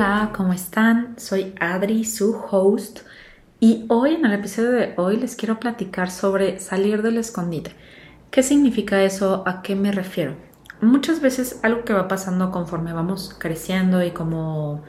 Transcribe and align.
Hola, 0.00 0.32
¿cómo 0.34 0.54
están? 0.54 1.18
Soy 1.18 1.54
Adri, 1.60 2.06
su 2.06 2.34
host, 2.50 3.00
y 3.60 3.84
hoy 3.90 4.14
en 4.14 4.24
el 4.24 4.32
episodio 4.32 4.70
de 4.70 4.94
hoy 4.96 5.18
les 5.18 5.36
quiero 5.36 5.60
platicar 5.60 6.10
sobre 6.10 6.58
salir 6.58 7.02
del 7.02 7.18
escondite. 7.18 7.76
¿Qué 8.30 8.42
significa 8.42 9.02
eso? 9.02 9.42
¿A 9.46 9.60
qué 9.60 9.76
me 9.76 9.92
refiero? 9.92 10.36
Muchas 10.80 11.20
veces 11.20 11.60
algo 11.62 11.84
que 11.84 11.92
va 11.92 12.08
pasando 12.08 12.50
conforme 12.50 12.94
vamos 12.94 13.36
creciendo 13.38 14.02
y 14.02 14.12
como 14.12 14.82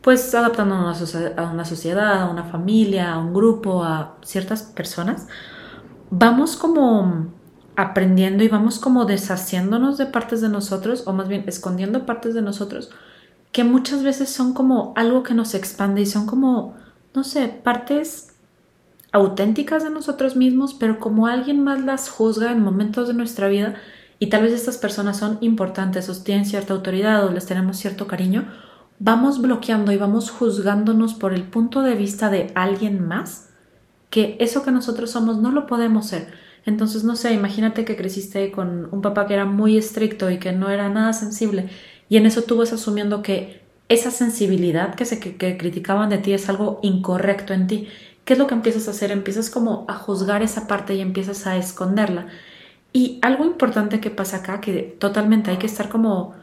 pues 0.00 0.34
adaptándonos 0.34 1.14
a 1.36 1.42
una 1.50 1.66
sociedad, 1.66 2.22
a 2.22 2.30
una 2.30 2.44
familia, 2.44 3.12
a 3.12 3.18
un 3.18 3.34
grupo, 3.34 3.84
a 3.84 4.16
ciertas 4.22 4.62
personas, 4.62 5.28
vamos 6.08 6.56
como 6.56 7.26
aprendiendo 7.76 8.42
y 8.42 8.48
vamos 8.48 8.78
como 8.78 9.04
deshaciéndonos 9.04 9.98
de 9.98 10.06
partes 10.06 10.40
de 10.40 10.48
nosotros 10.48 11.02
o 11.06 11.12
más 11.12 11.28
bien 11.28 11.44
escondiendo 11.48 12.06
partes 12.06 12.32
de 12.32 12.40
nosotros 12.40 12.90
que 13.54 13.62
muchas 13.62 14.02
veces 14.02 14.30
son 14.30 14.52
como 14.52 14.92
algo 14.96 15.22
que 15.22 15.32
nos 15.32 15.54
expande 15.54 16.02
y 16.02 16.06
son 16.06 16.26
como, 16.26 16.74
no 17.14 17.22
sé, 17.22 17.46
partes 17.46 18.34
auténticas 19.12 19.84
de 19.84 19.90
nosotros 19.90 20.34
mismos, 20.34 20.74
pero 20.74 20.98
como 20.98 21.28
alguien 21.28 21.62
más 21.62 21.84
las 21.84 22.10
juzga 22.10 22.50
en 22.50 22.60
momentos 22.60 23.06
de 23.06 23.14
nuestra 23.14 23.46
vida 23.46 23.76
y 24.18 24.28
tal 24.28 24.42
vez 24.42 24.52
estas 24.52 24.76
personas 24.76 25.18
son 25.18 25.38
importantes 25.40 26.08
o 26.08 26.20
tienen 26.20 26.46
cierta 26.46 26.74
autoridad 26.74 27.24
o 27.24 27.30
les 27.30 27.46
tenemos 27.46 27.76
cierto 27.76 28.08
cariño, 28.08 28.52
vamos 28.98 29.40
bloqueando 29.40 29.92
y 29.92 29.98
vamos 29.98 30.32
juzgándonos 30.32 31.14
por 31.14 31.32
el 31.32 31.44
punto 31.44 31.82
de 31.82 31.94
vista 31.94 32.30
de 32.30 32.50
alguien 32.56 33.06
más 33.06 33.50
que 34.10 34.36
eso 34.40 34.64
que 34.64 34.72
nosotros 34.72 35.12
somos 35.12 35.38
no 35.38 35.52
lo 35.52 35.68
podemos 35.68 36.08
ser. 36.08 36.26
Entonces, 36.66 37.04
no 37.04 37.14
sé, 37.14 37.32
imagínate 37.32 37.84
que 37.84 37.96
creciste 37.96 38.50
con 38.50 38.88
un 38.90 39.00
papá 39.00 39.26
que 39.28 39.34
era 39.34 39.44
muy 39.44 39.76
estricto 39.76 40.28
y 40.30 40.38
que 40.38 40.50
no 40.52 40.70
era 40.70 40.88
nada 40.88 41.12
sensible 41.12 41.68
y 42.08 42.16
en 42.16 42.26
eso 42.26 42.42
tú 42.42 42.56
vas 42.56 42.72
asumiendo 42.72 43.22
que 43.22 43.62
esa 43.88 44.10
sensibilidad 44.10 44.94
que, 44.94 45.04
se, 45.04 45.18
que, 45.20 45.56
criticaban 45.56 46.10
de 46.10 46.18
ti 46.18 46.32
es 46.32 46.48
algo 46.48 46.80
incorrecto 46.82 47.52
en 47.52 47.66
ti. 47.66 47.88
¿Qué 48.24 48.32
es 48.32 48.38
lo 48.38 48.46
que 48.46 48.54
empiezas 48.54 48.88
a 48.88 48.92
hacer? 48.92 49.10
Empiezas 49.10 49.50
como 49.50 49.84
a 49.88 49.94
juzgar 49.94 50.42
esa 50.42 50.66
parte 50.66 50.94
y 50.94 51.00
empiezas 51.00 51.46
a 51.46 51.56
esconderla. 51.56 52.28
Y 52.92 53.18
algo 53.22 53.44
importante 53.44 54.00
que 54.00 54.10
pasa 54.10 54.38
acá, 54.38 54.60
que 54.60 54.96
totalmente 54.98 55.50
hay 55.50 55.58
que 55.58 55.66
estar 55.66 55.88
como 55.88 56.34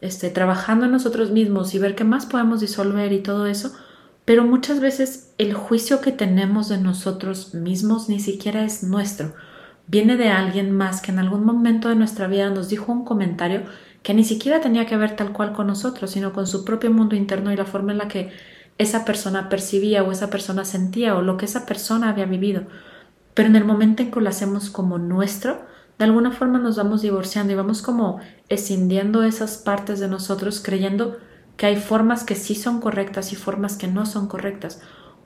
este, 0.00 0.30
trabajando 0.30 0.84
en 0.84 0.92
nosotros 0.92 1.30
mismos 1.30 1.74
y 1.74 1.78
ver 1.78 1.94
qué 1.94 2.04
más 2.04 2.26
podemos 2.26 2.60
disolver 2.60 3.12
y 3.12 3.22
todo 3.22 3.46
eso, 3.46 3.72
pero 4.24 4.44
muchas 4.44 4.80
veces 4.80 5.32
el 5.38 5.54
juicio 5.54 6.00
que 6.00 6.12
tenemos 6.12 6.68
de 6.68 6.78
nosotros 6.78 7.54
mismos 7.54 8.08
ni 8.08 8.20
siquiera 8.20 8.64
es 8.64 8.82
nuestro. 8.82 9.32
Viene 9.86 10.16
de 10.16 10.28
alguien 10.28 10.72
más 10.72 11.00
que 11.00 11.10
en 11.10 11.18
algún 11.18 11.44
momento 11.44 11.88
de 11.88 11.94
nuestra 11.94 12.26
vida 12.26 12.50
nos 12.50 12.68
dijo 12.68 12.92
un 12.92 13.04
comentario 13.04 13.62
que 14.04 14.14
ni 14.14 14.22
siquiera 14.22 14.60
tenía 14.60 14.86
que 14.86 14.98
ver 14.98 15.16
tal 15.16 15.32
cual 15.32 15.54
con 15.54 15.66
nosotros, 15.66 16.10
sino 16.12 16.32
con 16.34 16.46
su 16.46 16.64
propio 16.64 16.92
mundo 16.92 17.16
interno 17.16 17.52
y 17.52 17.56
la 17.56 17.64
forma 17.64 17.92
en 17.92 17.98
la 17.98 18.06
que 18.06 18.32
esa 18.78 19.04
persona 19.06 19.48
percibía 19.48 20.04
o 20.04 20.12
esa 20.12 20.28
persona 20.30 20.64
sentía 20.66 21.16
o 21.16 21.22
lo 21.22 21.38
que 21.38 21.46
esa 21.46 21.64
persona 21.66 22.10
había 22.10 22.26
vivido. 22.26 22.64
Pero 23.32 23.48
en 23.48 23.56
el 23.56 23.64
momento 23.64 24.02
en 24.02 24.10
que 24.10 24.20
lo 24.20 24.28
hacemos 24.28 24.68
como 24.70 24.98
nuestro, 24.98 25.64
de 25.98 26.04
alguna 26.04 26.32
forma 26.32 26.58
nos 26.58 26.76
vamos 26.76 27.00
divorciando 27.00 27.54
y 27.54 27.56
vamos 27.56 27.80
como 27.80 28.20
escindiendo 28.50 29.24
esas 29.24 29.56
partes 29.56 30.00
de 30.00 30.08
nosotros 30.08 30.60
creyendo 30.62 31.16
que 31.56 31.66
hay 31.66 31.76
formas 31.76 32.24
que 32.24 32.34
sí 32.34 32.54
son 32.54 32.80
correctas 32.80 33.32
y 33.32 33.36
formas 33.36 33.76
que 33.78 33.88
no 33.88 34.04
son 34.04 34.28
correctas. 34.28 34.82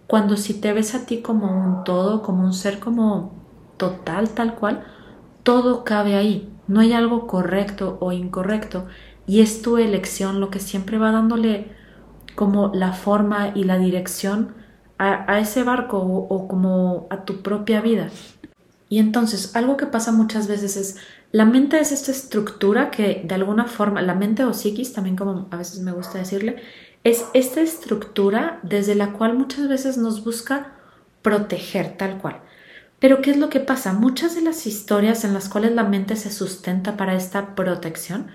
Cuando 0.06 0.36
si 0.36 0.54
te 0.54 0.72
ves 0.72 0.94
a 0.94 1.04
ti 1.04 1.20
como 1.20 1.50
un 1.50 1.82
todo, 1.82 2.22
como 2.22 2.44
un 2.44 2.52
ser 2.52 2.78
como 2.78 3.34
total, 3.76 4.30
tal 4.30 4.54
cual, 4.54 4.84
todo 5.48 5.82
cabe 5.82 6.14
ahí 6.14 6.52
no 6.66 6.80
hay 6.80 6.92
algo 6.92 7.26
correcto 7.26 7.96
o 8.02 8.12
incorrecto 8.12 8.86
y 9.26 9.40
es 9.40 9.62
tu 9.62 9.78
elección 9.78 10.40
lo 10.40 10.50
que 10.50 10.60
siempre 10.60 10.98
va 10.98 11.10
dándole 11.10 11.72
como 12.34 12.70
la 12.74 12.92
forma 12.92 13.52
y 13.54 13.64
la 13.64 13.78
dirección 13.78 14.54
a, 14.98 15.38
ese 15.38 15.62
barco 15.62 16.00
o, 16.00 16.28
o, 16.28 16.48
como 16.48 17.06
a 17.08 17.24
tu 17.24 17.40
propia 17.40 17.80
vida. 17.80 18.10
Y 18.90 18.98
entonces 18.98 19.56
algo 19.56 19.78
que 19.78 19.86
pasa 19.86 20.12
muchas 20.12 20.48
veces 20.48 20.76
es 20.76 20.98
la 21.32 21.46
mente 21.46 21.80
es 21.80 21.92
esta 21.92 22.10
estructura 22.10 22.90
que 22.90 23.22
de 23.24 23.34
alguna 23.34 23.64
forma, 23.64 24.02
la 24.02 24.14
mente 24.14 24.44
o 24.44 24.52
psiquis 24.52 24.92
también 24.92 25.16
como 25.16 25.48
a 25.50 25.56
veces 25.56 25.80
me 25.80 25.92
gusta 25.92 26.18
decirle, 26.18 26.56
es 27.04 27.24
esta 27.32 27.62
estructura 27.62 28.60
desde 28.64 28.94
la 28.94 29.14
cual 29.14 29.38
muchas 29.38 29.66
veces 29.66 29.96
nos 29.96 30.22
busca 30.22 30.74
proteger 31.22 31.96
tal 31.96 32.18
cual. 32.18 32.42
Pero 32.98 33.22
¿qué 33.22 33.30
es 33.30 33.36
lo 33.36 33.48
que 33.48 33.60
pasa? 33.60 33.92
Muchas 33.92 34.34
de 34.34 34.42
las 34.42 34.66
historias 34.66 35.24
en 35.24 35.34
las 35.34 35.48
cuales 35.48 35.72
la 35.72 35.84
mente 35.84 36.16
se 36.16 36.32
sustenta 36.32 36.96
para 36.96 37.14
esta 37.14 37.54
protección 37.54 38.28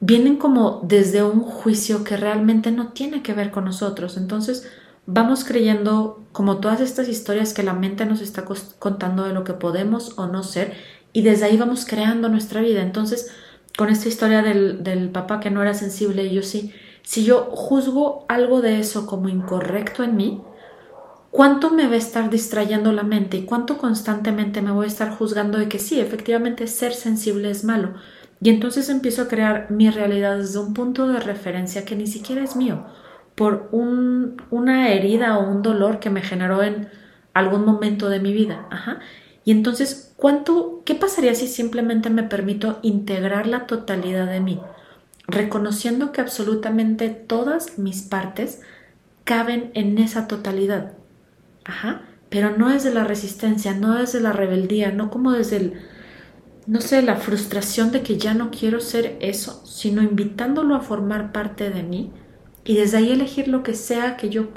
vienen 0.00 0.36
como 0.36 0.80
desde 0.82 1.22
un 1.22 1.42
juicio 1.42 2.02
que 2.02 2.16
realmente 2.16 2.72
no 2.72 2.88
tiene 2.88 3.22
que 3.22 3.34
ver 3.34 3.52
con 3.52 3.64
nosotros. 3.64 4.16
Entonces 4.16 4.68
vamos 5.06 5.44
creyendo 5.44 6.24
como 6.32 6.58
todas 6.58 6.80
estas 6.80 7.08
historias 7.08 7.54
que 7.54 7.62
la 7.62 7.74
mente 7.74 8.04
nos 8.06 8.20
está 8.20 8.44
contando 8.78 9.24
de 9.24 9.32
lo 9.32 9.44
que 9.44 9.52
podemos 9.52 10.18
o 10.18 10.26
no 10.26 10.42
ser 10.42 10.74
y 11.12 11.22
desde 11.22 11.44
ahí 11.44 11.56
vamos 11.56 11.84
creando 11.86 12.28
nuestra 12.28 12.60
vida. 12.60 12.82
Entonces 12.82 13.30
con 13.76 13.88
esta 13.88 14.08
historia 14.08 14.42
del, 14.42 15.10
papá 15.12 15.40
que 15.40 15.50
no 15.50 15.62
era 15.62 15.74
sensible 15.74 16.32
yo 16.32 16.42
sí, 16.42 16.72
si 17.02 17.24
yo 17.24 17.44
juzgo 17.52 18.24
algo 18.28 18.60
de 18.60 18.80
eso 18.80 19.06
como 19.06 19.28
incorrecto 19.28 20.02
en 20.02 20.16
mí, 20.16 20.42
¿Cuánto 21.32 21.70
me 21.70 21.86
va 21.86 21.94
a 21.94 21.96
estar 21.96 22.28
distrayendo 22.28 22.92
la 22.92 23.04
mente 23.04 23.38
y 23.38 23.46
cuánto 23.46 23.78
constantemente 23.78 24.60
me 24.60 24.70
voy 24.70 24.84
a 24.84 24.88
estar 24.88 25.16
juzgando 25.16 25.56
de 25.56 25.66
que 25.66 25.78
sí, 25.78 25.98
efectivamente 25.98 26.66
ser 26.66 26.92
sensible 26.92 27.50
es 27.50 27.64
malo? 27.64 27.94
Y 28.42 28.50
entonces 28.50 28.90
empiezo 28.90 29.22
a 29.22 29.28
crear 29.28 29.70
mi 29.70 29.88
realidad 29.88 30.36
desde 30.36 30.58
un 30.58 30.74
punto 30.74 31.08
de 31.08 31.20
referencia 31.20 31.86
que 31.86 31.96
ni 31.96 32.06
siquiera 32.06 32.44
es 32.44 32.54
mío, 32.54 32.84
por 33.34 33.70
un, 33.72 34.42
una 34.50 34.90
herida 34.90 35.38
o 35.38 35.50
un 35.50 35.62
dolor 35.62 36.00
que 36.00 36.10
me 36.10 36.20
generó 36.20 36.62
en 36.62 36.90
algún 37.32 37.64
momento 37.64 38.10
de 38.10 38.20
mi 38.20 38.34
vida. 38.34 38.66
Ajá. 38.68 38.98
Y 39.42 39.52
entonces, 39.52 40.12
¿cuánto, 40.18 40.82
qué 40.84 40.94
pasaría 40.94 41.34
si 41.34 41.48
simplemente 41.48 42.10
me 42.10 42.24
permito 42.24 42.78
integrar 42.82 43.46
la 43.46 43.66
totalidad 43.66 44.26
de 44.26 44.40
mí, 44.40 44.60
reconociendo 45.28 46.12
que 46.12 46.20
absolutamente 46.20 47.08
todas 47.08 47.78
mis 47.78 48.02
partes 48.02 48.60
caben 49.24 49.70
en 49.72 49.96
esa 49.96 50.28
totalidad? 50.28 50.92
Ajá, 51.64 52.02
pero 52.28 52.56
no 52.56 52.70
es 52.70 52.82
de 52.84 52.92
la 52.92 53.04
resistencia, 53.04 53.74
no 53.74 53.98
es 53.98 54.12
de 54.12 54.20
la 54.20 54.32
rebeldía, 54.32 54.90
no 54.92 55.10
como 55.10 55.32
desde 55.32 55.56
el, 55.56 55.74
no 56.66 56.80
sé, 56.80 57.02
la 57.02 57.16
frustración 57.16 57.92
de 57.92 58.02
que 58.02 58.18
ya 58.18 58.34
no 58.34 58.50
quiero 58.50 58.80
ser 58.80 59.16
eso, 59.20 59.64
sino 59.66 60.02
invitándolo 60.02 60.74
a 60.74 60.80
formar 60.80 61.32
parte 61.32 61.70
de 61.70 61.82
mí 61.84 62.14
y 62.64 62.76
desde 62.76 62.98
ahí 62.98 63.12
elegir 63.12 63.48
lo 63.48 63.62
que 63.62 63.74
sea 63.74 64.16
que 64.16 64.30
yo 64.30 64.52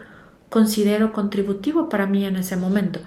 considero 0.50 1.14
contributivo 1.14 1.90
para 1.90 2.08
mí 2.08 2.26
en 2.26 2.38
ese 2.38 2.58
momento. 2.58 3.02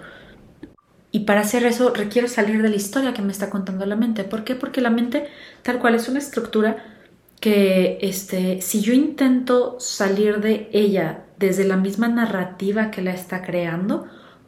Y 1.10 1.20
para 1.20 1.40
hacer 1.40 1.64
eso 1.64 1.92
requiero 1.94 2.28
salir 2.28 2.62
de 2.62 2.68
la 2.68 2.76
historia 2.76 3.14
que 3.14 3.22
me 3.22 3.32
está 3.32 3.50
contando 3.50 3.86
la 3.86 3.96
mente. 3.96 4.24
¿Por 4.24 4.44
qué? 4.44 4.54
Porque 4.56 4.80
la 4.82 4.90
mente 4.90 5.28
tal 5.62 5.78
cual 5.78 5.94
es 5.94 6.08
una 6.08 6.18
estructura 6.18 6.84
que 7.40 7.98
este, 8.02 8.60
si 8.62 8.80
yo 8.80 8.92
intento 8.92 9.78
salir 9.80 10.40
de 10.40 10.68
ella 10.72 11.24
desde 11.38 11.64
la 11.64 11.76
misma 11.76 12.08
narrativa 12.08 12.90
que 12.90 13.02
la 13.02 13.12
está 13.12 13.42
creando, 13.42 14.06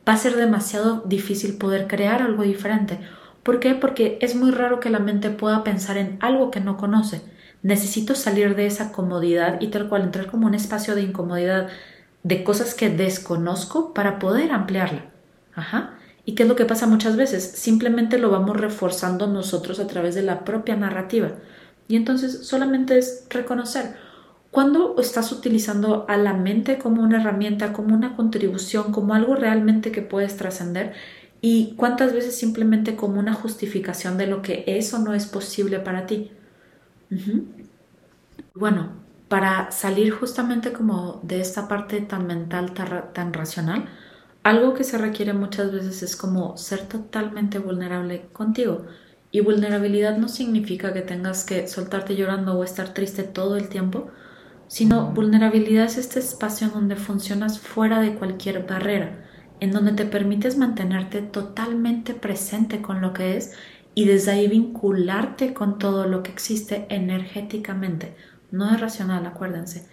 va 0.08 0.14
a 0.14 0.18
ser 0.18 0.36
demasiado 0.36 1.02
difícil 1.06 1.56
poder 1.56 1.86
crear 1.86 2.22
algo 2.22 2.42
diferente. 2.42 2.98
¿Por 3.42 3.60
qué? 3.60 3.74
Porque 3.74 4.18
es 4.20 4.34
muy 4.34 4.50
raro 4.50 4.80
que 4.80 4.90
la 4.90 4.98
mente 4.98 5.30
pueda 5.30 5.64
pensar 5.64 5.96
en 5.96 6.18
algo 6.20 6.50
que 6.50 6.60
no 6.60 6.76
conoce. 6.76 7.22
Necesito 7.62 8.14
salir 8.14 8.56
de 8.56 8.66
esa 8.66 8.92
comodidad 8.92 9.60
y 9.60 9.68
tal 9.68 9.88
cual 9.88 10.02
entrar 10.02 10.26
como 10.26 10.46
un 10.46 10.54
espacio 10.54 10.94
de 10.94 11.02
incomodidad 11.02 11.68
de 12.22 12.44
cosas 12.44 12.74
que 12.74 12.90
desconozco 12.90 13.94
para 13.94 14.18
poder 14.18 14.52
ampliarla. 14.52 15.06
Ajá. 15.54 15.94
¿Y 16.24 16.34
qué 16.34 16.42
es 16.42 16.48
lo 16.48 16.56
que 16.56 16.64
pasa 16.64 16.86
muchas 16.86 17.16
veces? 17.16 17.44
Simplemente 17.44 18.18
lo 18.18 18.30
vamos 18.30 18.56
reforzando 18.56 19.26
nosotros 19.26 19.80
a 19.80 19.86
través 19.86 20.14
de 20.14 20.22
la 20.22 20.44
propia 20.44 20.76
narrativa. 20.76 21.32
Y 21.90 21.96
entonces 21.96 22.46
solamente 22.46 22.96
es 22.98 23.26
reconocer. 23.31 23.96
Cuando 24.52 24.94
estás 25.00 25.32
utilizando 25.32 26.06
a 26.08 26.16
la 26.19 26.34
mente 26.34 26.78
como 26.78 27.02
una 27.02 27.20
herramienta, 27.20 27.72
como 27.72 27.96
una 27.96 28.14
contribución, 28.14 28.92
como 28.92 29.12
algo 29.12 29.34
realmente 29.34 29.90
que 29.90 30.00
puedes 30.00 30.37
trascender 30.37 30.94
y 31.40 31.75
cuántas 31.76 32.12
veces 32.12 32.38
simplemente 32.38 32.94
como 32.94 33.19
una 33.19 33.34
justificación 33.34 34.19
de 34.19 34.28
lo 34.28 34.40
que 34.40 34.62
eso 34.69 35.00
no 35.00 35.14
es 35.14 35.26
posible 35.26 35.81
para 35.81 36.06
ti. 36.06 36.31
Bueno, 38.54 38.93
para 39.28 39.72
salir 39.72 40.12
justamente 40.12 40.72
como 40.72 41.19
de 41.25 41.40
esta 41.40 41.66
parte 41.66 42.00
tan 42.02 42.26
mental, 42.28 42.72
tan 42.72 43.32
racional, 43.32 43.88
algo 44.44 44.75
que 44.75 44.84
se 44.84 44.96
requiere 44.96 45.32
muchas 45.32 45.72
veces 45.72 46.04
es 46.04 46.14
como 46.14 46.56
ser 46.56 46.86
totalmente 46.86 47.58
vulnerable 47.58 48.28
contigo 48.32 48.86
y 49.32 49.41
vulnerabilidad 49.41 50.19
no 50.19 50.29
significa 50.29 50.93
que 50.93 51.03
tengas 51.03 51.44
que 51.44 51.69
soltarte 51.69 52.17
llorando 52.17 52.59
o 52.59 52.65
estar 52.65 52.94
triste 52.94 53.23
todo 53.23 53.56
el 53.56 53.69
tiempo, 53.69 54.11
sino 54.67 55.12
vulnerabilidad 55.12 55.87
es 55.87 55.99
este 55.99 56.21
espacio 56.21 56.69
en 56.69 56.75
donde 56.75 56.97
funcionas 56.97 57.61
fuera 57.61 58.00
de 58.00 58.15
cualquier 58.15 58.67
barrera, 58.67 59.25
en 59.61 59.73
donde 59.73 59.93
te 59.93 60.05
permites 60.06 60.56
mantenerte 60.56 61.23
totalmente 61.23 62.15
presente 62.15 62.82
con 62.82 63.00
lo 63.00 63.12
que 63.12 63.37
es 63.37 63.53
y 63.94 64.06
desde 64.06 64.32
ahí 64.32 64.49
vincularte 64.49 65.55
con 65.55 65.79
todo 65.79 66.06
lo 66.06 66.23
que 66.23 66.32
existe 66.32 66.87
energéticamente. 66.91 68.17
No 68.50 68.73
es 68.73 68.81
racional, 68.81 69.27
acuérdense. 69.27 69.88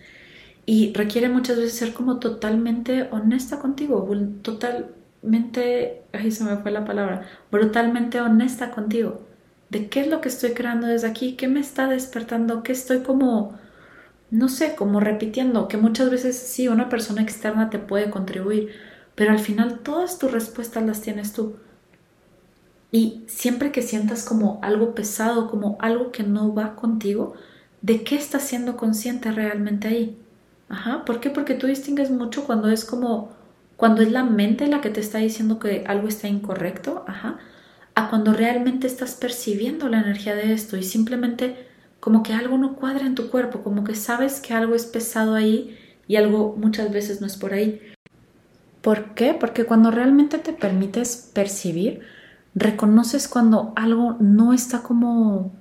Y 0.66 0.94
requiere 0.94 1.30
muchas 1.30 1.58
veces 1.58 1.76
ser 1.78 1.94
como 1.94 2.20
totalmente 2.20 3.04
honesta 3.12 3.60
contigo, 3.60 4.08
totalmente, 4.42 6.04
ahí 6.14 6.32
se 6.32 6.44
me 6.44 6.58
fue 6.58 6.72
la 6.72 6.86
palabra, 6.86 7.28
brutalmente 7.52 8.22
honesta 8.22 8.72
contigo. 8.72 9.27
De 9.70 9.90
qué 9.90 10.02
es 10.02 10.08
lo 10.08 10.22
que 10.22 10.30
estoy 10.30 10.52
creando 10.54 10.88
desde 10.88 11.08
aquí, 11.08 11.36
qué 11.36 11.48
me 11.48 11.60
está 11.60 11.88
despertando, 11.88 12.64
qué 12.64 12.72
estoy 12.72 13.02
como, 13.02 13.60
no 14.32 14.50
sé, 14.50 14.76
como 14.76 15.00
repitiendo, 15.00 15.68
que 15.68 15.78
muchas 15.78 16.10
veces 16.12 16.38
sí, 16.38 16.68
una 16.68 16.90
persona 16.90 17.22
externa 17.22 17.70
te 17.70 17.80
puede 17.80 18.10
contribuir, 18.10 18.72
pero 19.16 19.32
al 19.32 19.40
final 19.40 19.80
todas 19.80 20.20
tus 20.20 20.32
respuestas 20.32 20.86
las 20.86 21.02
tienes 21.02 21.34
tú. 21.34 21.58
Y 22.92 23.24
siempre 23.28 23.72
que 23.72 23.82
sientas 23.82 24.24
como 24.24 24.60
algo 24.64 24.96
pesado, 24.96 25.50
como 25.50 25.78
algo 25.82 26.12
que 26.12 26.24
no 26.24 26.54
va 26.54 26.76
contigo, 26.76 27.34
¿de 27.82 28.04
qué 28.04 28.16
estás 28.16 28.44
siendo 28.44 28.78
consciente 28.78 29.32
realmente 29.32 29.88
ahí? 29.88 30.18
Ajá, 30.70 31.06
¿por 31.06 31.20
qué? 31.20 31.30
Porque 31.30 31.54
tú 31.56 31.68
distingues 31.68 32.12
mucho 32.12 32.46
cuando 32.46 32.70
es 32.70 32.86
como, 32.86 33.32
cuando 33.78 34.02
es 34.02 34.12
la 34.12 34.24
mente 34.24 34.68
la 34.68 34.82
que 34.82 34.90
te 34.90 35.02
está 35.02 35.20
diciendo 35.20 35.60
que 35.60 35.84
algo 35.88 36.08
está 36.08 36.28
incorrecto, 36.28 37.04
ajá, 37.08 37.40
a 37.98 38.10
cuando 38.12 38.32
realmente 38.32 38.86
estás 38.86 39.16
percibiendo 39.16 39.90
la 39.90 40.00
energía 40.00 40.36
de 40.36 40.54
esto 40.54 40.78
y 40.78 40.84
simplemente 40.84 41.68
como 42.00 42.22
que 42.22 42.32
algo 42.32 42.56
no 42.60 42.76
cuadra 42.76 43.08
en 43.08 43.16
tu 43.16 43.32
cuerpo, 43.32 43.64
como 43.64 43.84
que 43.84 43.96
sabes 43.96 44.40
que 44.40 44.54
algo 44.54 44.76
es 44.76 44.86
pesado 44.86 45.34
ahí 45.34 45.76
y 46.08 46.16
algo 46.16 46.56
muchas 46.56 46.92
veces 46.92 47.22
no 47.22 47.26
es 47.26 47.38
por 47.38 47.54
ahí. 47.54 47.82
¿Por 48.84 49.16
qué? 49.16 49.34
Porque 49.34 49.66
cuando 49.66 49.90
realmente 49.90 50.38
te 50.38 50.54
permites 50.54 51.32
percibir, 51.34 52.02
reconoces 52.54 53.28
cuando 53.28 53.74
algo 53.76 54.16
no 54.20 54.54
está 54.54 54.84
como, 54.84 55.56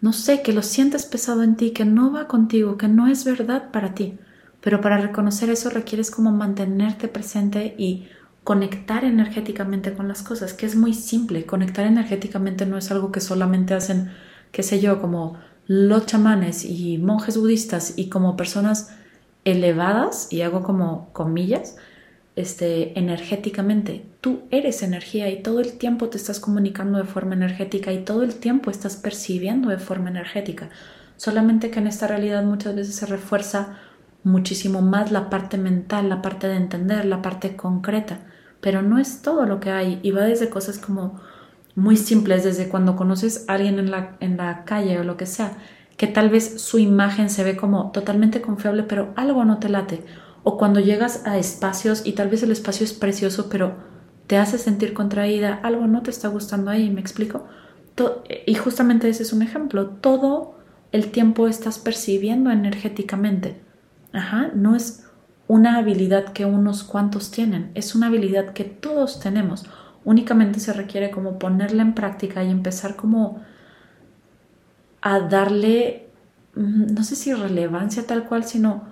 no 0.00 0.12
sé, 0.12 0.42
que 0.42 0.52
lo 0.52 0.62
sientes 0.62 1.06
pesado 1.06 1.42
en 1.42 1.56
ti, 1.56 1.72
que 1.72 1.84
no 1.84 2.12
va 2.12 2.28
contigo, 2.28 2.78
que 2.78 2.86
no 2.86 3.08
es 3.08 3.24
verdad 3.24 3.72
para 3.72 3.94
ti. 3.94 4.16
Pero 4.60 4.80
para 4.80 4.98
reconocer 4.98 5.50
eso 5.50 5.70
requieres 5.70 6.12
como 6.12 6.30
mantenerte 6.30 7.08
presente 7.08 7.74
y 7.76 8.06
conectar 8.44 9.04
energéticamente 9.04 9.94
con 9.94 10.06
las 10.06 10.22
cosas, 10.22 10.52
que 10.52 10.66
es 10.66 10.76
muy 10.76 10.92
simple. 10.92 11.46
Conectar 11.46 11.86
energéticamente 11.86 12.66
no 12.66 12.76
es 12.76 12.90
algo 12.90 13.10
que 13.10 13.20
solamente 13.20 13.74
hacen, 13.74 14.12
qué 14.52 14.62
sé 14.62 14.80
yo, 14.80 15.00
como 15.00 15.38
los 15.66 16.06
chamanes 16.06 16.64
y 16.64 16.98
monjes 16.98 17.38
budistas 17.38 17.94
y 17.96 18.10
como 18.10 18.36
personas 18.36 18.94
elevadas, 19.44 20.28
y 20.30 20.42
hago 20.42 20.62
como 20.62 21.10
comillas, 21.12 21.76
este, 22.36 22.98
energéticamente. 22.98 24.04
Tú 24.20 24.42
eres 24.50 24.82
energía 24.82 25.30
y 25.30 25.42
todo 25.42 25.60
el 25.60 25.78
tiempo 25.78 26.08
te 26.08 26.18
estás 26.18 26.40
comunicando 26.40 26.98
de 26.98 27.04
forma 27.04 27.34
energética 27.34 27.92
y 27.92 28.04
todo 28.04 28.22
el 28.22 28.34
tiempo 28.34 28.70
estás 28.70 28.96
percibiendo 28.96 29.70
de 29.70 29.78
forma 29.78 30.10
energética. 30.10 30.68
Solamente 31.16 31.70
que 31.70 31.78
en 31.78 31.86
esta 31.86 32.06
realidad 32.08 32.42
muchas 32.42 32.74
veces 32.74 32.96
se 32.96 33.06
refuerza 33.06 33.78
muchísimo 34.24 34.82
más 34.82 35.12
la 35.12 35.30
parte 35.30 35.58
mental, 35.58 36.08
la 36.08 36.22
parte 36.22 36.48
de 36.48 36.56
entender, 36.56 37.04
la 37.04 37.22
parte 37.22 37.56
concreta, 37.56 38.20
pero 38.64 38.80
no 38.80 38.98
es 38.98 39.20
todo 39.20 39.44
lo 39.44 39.60
que 39.60 39.70
hay 39.70 40.00
y 40.02 40.10
va 40.10 40.22
desde 40.22 40.48
cosas 40.48 40.78
como 40.78 41.20
muy 41.74 41.98
simples, 41.98 42.44
desde 42.44 42.70
cuando 42.70 42.96
conoces 42.96 43.44
a 43.46 43.52
alguien 43.52 43.78
en 43.78 43.90
la, 43.90 44.16
en 44.20 44.38
la 44.38 44.64
calle 44.64 44.98
o 44.98 45.04
lo 45.04 45.18
que 45.18 45.26
sea, 45.26 45.58
que 45.98 46.06
tal 46.06 46.30
vez 46.30 46.62
su 46.62 46.78
imagen 46.78 47.28
se 47.28 47.44
ve 47.44 47.56
como 47.56 47.90
totalmente 47.90 48.40
confiable, 48.40 48.82
pero 48.84 49.12
algo 49.16 49.44
no 49.44 49.58
te 49.58 49.68
late 49.68 50.02
o 50.44 50.56
cuando 50.56 50.80
llegas 50.80 51.26
a 51.26 51.36
espacios 51.36 52.06
y 52.06 52.12
tal 52.12 52.30
vez 52.30 52.42
el 52.42 52.52
espacio 52.52 52.84
es 52.84 52.94
precioso, 52.94 53.50
pero 53.50 53.74
te 54.26 54.38
hace 54.38 54.56
sentir 54.56 54.94
contraída, 54.94 55.60
algo 55.62 55.86
no 55.86 56.02
te 56.02 56.10
está 56.10 56.28
gustando 56.28 56.70
ahí, 56.70 56.90
¿me 56.90 57.02
explico? 57.02 57.44
y 58.46 58.54
justamente 58.54 59.10
ese 59.10 59.24
es 59.24 59.32
un 59.34 59.42
ejemplo, 59.42 59.88
todo 59.88 60.56
el 60.90 61.10
tiempo 61.10 61.46
estás 61.46 61.78
percibiendo 61.78 62.50
energéticamente. 62.50 63.60
Ajá, 64.12 64.50
no 64.54 64.74
es 64.74 65.03
una 65.46 65.76
habilidad 65.78 66.32
que 66.32 66.44
unos 66.44 66.82
cuantos 66.84 67.30
tienen, 67.30 67.70
es 67.74 67.94
una 67.94 68.06
habilidad 68.06 68.52
que 68.52 68.64
todos 68.64 69.20
tenemos. 69.20 69.66
Únicamente 70.04 70.60
se 70.60 70.72
requiere 70.72 71.10
como 71.10 71.38
ponerla 71.38 71.82
en 71.82 71.94
práctica 71.94 72.42
y 72.44 72.50
empezar 72.50 72.96
como 72.96 73.42
a 75.02 75.20
darle, 75.20 76.08
mm, 76.54 76.94
no 76.94 77.04
sé 77.04 77.16
si 77.16 77.32
relevancia 77.34 78.06
tal 78.06 78.24
cual, 78.24 78.44
sino 78.44 78.84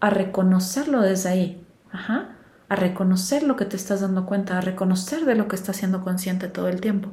a 0.00 0.10
reconocerlo 0.10 1.00
desde 1.00 1.28
ahí, 1.28 1.66
a 1.92 2.76
reconocer 2.76 3.42
lo 3.42 3.56
que 3.56 3.64
te 3.64 3.76
estás 3.76 4.00
dando 4.00 4.26
cuenta, 4.26 4.58
a 4.58 4.60
reconocer 4.60 5.24
de 5.24 5.34
lo 5.34 5.48
que 5.48 5.56
estás 5.56 5.76
siendo 5.76 6.02
consciente 6.02 6.48
todo 6.48 6.68
el 6.68 6.80
tiempo. 6.80 7.10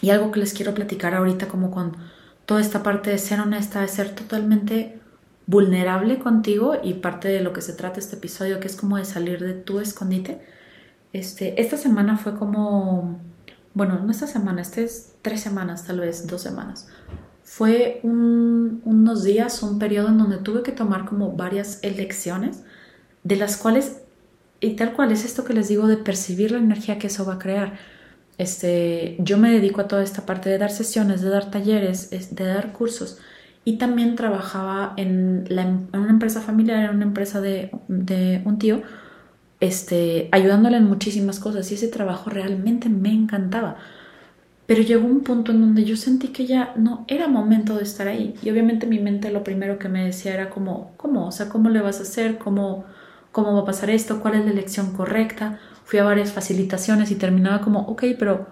Y 0.00 0.10
algo 0.10 0.30
que 0.30 0.40
les 0.40 0.52
quiero 0.52 0.74
platicar 0.74 1.14
ahorita 1.14 1.48
como 1.48 1.70
con 1.70 1.96
toda 2.46 2.60
esta 2.60 2.82
parte 2.82 3.10
de 3.10 3.18
ser 3.18 3.40
honesta, 3.40 3.80
de 3.80 3.88
ser 3.88 4.14
totalmente 4.14 4.97
vulnerable 5.48 6.20
contigo 6.20 6.76
y 6.80 6.94
parte 6.94 7.26
de 7.26 7.40
lo 7.40 7.52
que 7.52 7.62
se 7.62 7.72
trata 7.72 7.98
este 7.98 8.14
episodio, 8.16 8.60
que 8.60 8.68
es 8.68 8.76
como 8.76 8.98
de 8.98 9.04
salir 9.04 9.40
de 9.40 9.54
tu 9.54 9.80
escondite. 9.80 10.40
Este, 11.12 11.60
esta 11.60 11.76
semana 11.76 12.16
fue 12.18 12.36
como, 12.36 13.20
bueno, 13.74 13.98
no 13.98 14.12
esta 14.12 14.28
semana, 14.28 14.62
este 14.62 14.84
es 14.84 15.16
tres 15.22 15.40
semanas, 15.40 15.84
tal 15.86 15.98
vez 16.00 16.28
dos 16.28 16.42
semanas 16.42 16.86
fue 17.48 18.00
unos 18.02 19.24
días, 19.24 19.62
un 19.62 19.78
periodo 19.78 20.08
en 20.08 20.18
donde 20.18 20.36
tuve 20.36 20.62
que 20.62 20.70
tomar 20.70 21.06
como 21.06 21.32
varias 21.32 21.82
elecciones, 21.82 22.62
de 23.24 23.36
las 23.36 23.56
cuales, 23.56 24.02
y 24.60 24.76
tal 24.76 24.92
cual 24.92 25.12
es 25.12 25.24
esto 25.24 25.44
que 25.44 25.54
les 25.54 25.68
digo 25.68 25.86
de 25.86 25.96
percibir 25.96 26.52
la 26.52 26.58
energía 26.58 26.98
que 26.98 27.06
eso 27.06 27.24
va 27.24 27.34
a 27.34 27.38
crear. 27.38 27.78
Este, 28.36 29.16
yo 29.20 29.38
me 29.38 29.50
dedico 29.50 29.80
a 29.80 29.88
toda 29.88 30.02
esta 30.02 30.26
parte 30.26 30.50
de 30.50 30.58
dar 30.58 30.70
sesiones, 30.70 31.22
de 31.22 31.30
dar 31.30 31.50
talleres, 31.50 32.10
de 32.10 32.44
dar 32.44 32.72
cursos 32.74 33.18
y 33.68 33.76
también 33.76 34.16
trabajaba 34.16 34.94
en, 34.96 35.46
una 35.92 36.10
empresa 36.10 36.40
familiar, 36.40 36.84
en 36.84 36.96
una 36.96 37.04
empresa 37.04 37.40
de, 37.40 37.70
de 37.88 38.40
un 38.44 38.58
tío, 38.58 38.82
este, 39.60 40.28
ayudándole 40.32 40.78
en 40.78 40.84
muchísimas 40.84 41.38
cosas 41.38 41.70
y 41.70 41.74
ese 41.74 41.88
trabajo 41.88 42.30
realmente 42.30 42.88
me 42.88 43.12
encantaba 43.12 43.76
pero 44.68 44.82
llegó 44.82 45.06
un 45.06 45.22
punto 45.22 45.50
en 45.50 45.62
donde 45.62 45.84
yo 45.86 45.96
sentí 45.96 46.28
que 46.28 46.44
ya 46.46 46.74
no 46.76 47.06
era 47.08 47.26
momento 47.26 47.74
de 47.76 47.84
estar 47.84 48.06
ahí. 48.06 48.34
Y 48.42 48.50
obviamente 48.50 48.86
mi 48.86 48.98
mente 48.98 49.30
lo 49.30 49.42
primero 49.42 49.78
que 49.78 49.88
me 49.88 50.04
decía 50.04 50.34
era 50.34 50.50
como, 50.50 50.92
¿cómo? 50.98 51.26
O 51.26 51.32
sea, 51.32 51.48
¿cómo 51.48 51.70
le 51.70 51.80
vas 51.80 52.00
a 52.00 52.02
hacer? 52.02 52.36
¿Cómo, 52.36 52.84
cómo 53.32 53.54
va 53.54 53.60
a 53.60 53.64
pasar 53.64 53.88
esto? 53.88 54.20
¿Cuál 54.20 54.34
es 54.34 54.44
la 54.44 54.50
elección 54.50 54.92
correcta? 54.92 55.58
Fui 55.84 55.98
a 55.98 56.04
varias 56.04 56.32
facilitaciones 56.32 57.10
y 57.10 57.14
terminaba 57.14 57.62
como, 57.62 57.80
ok, 57.80 58.04
pero 58.18 58.46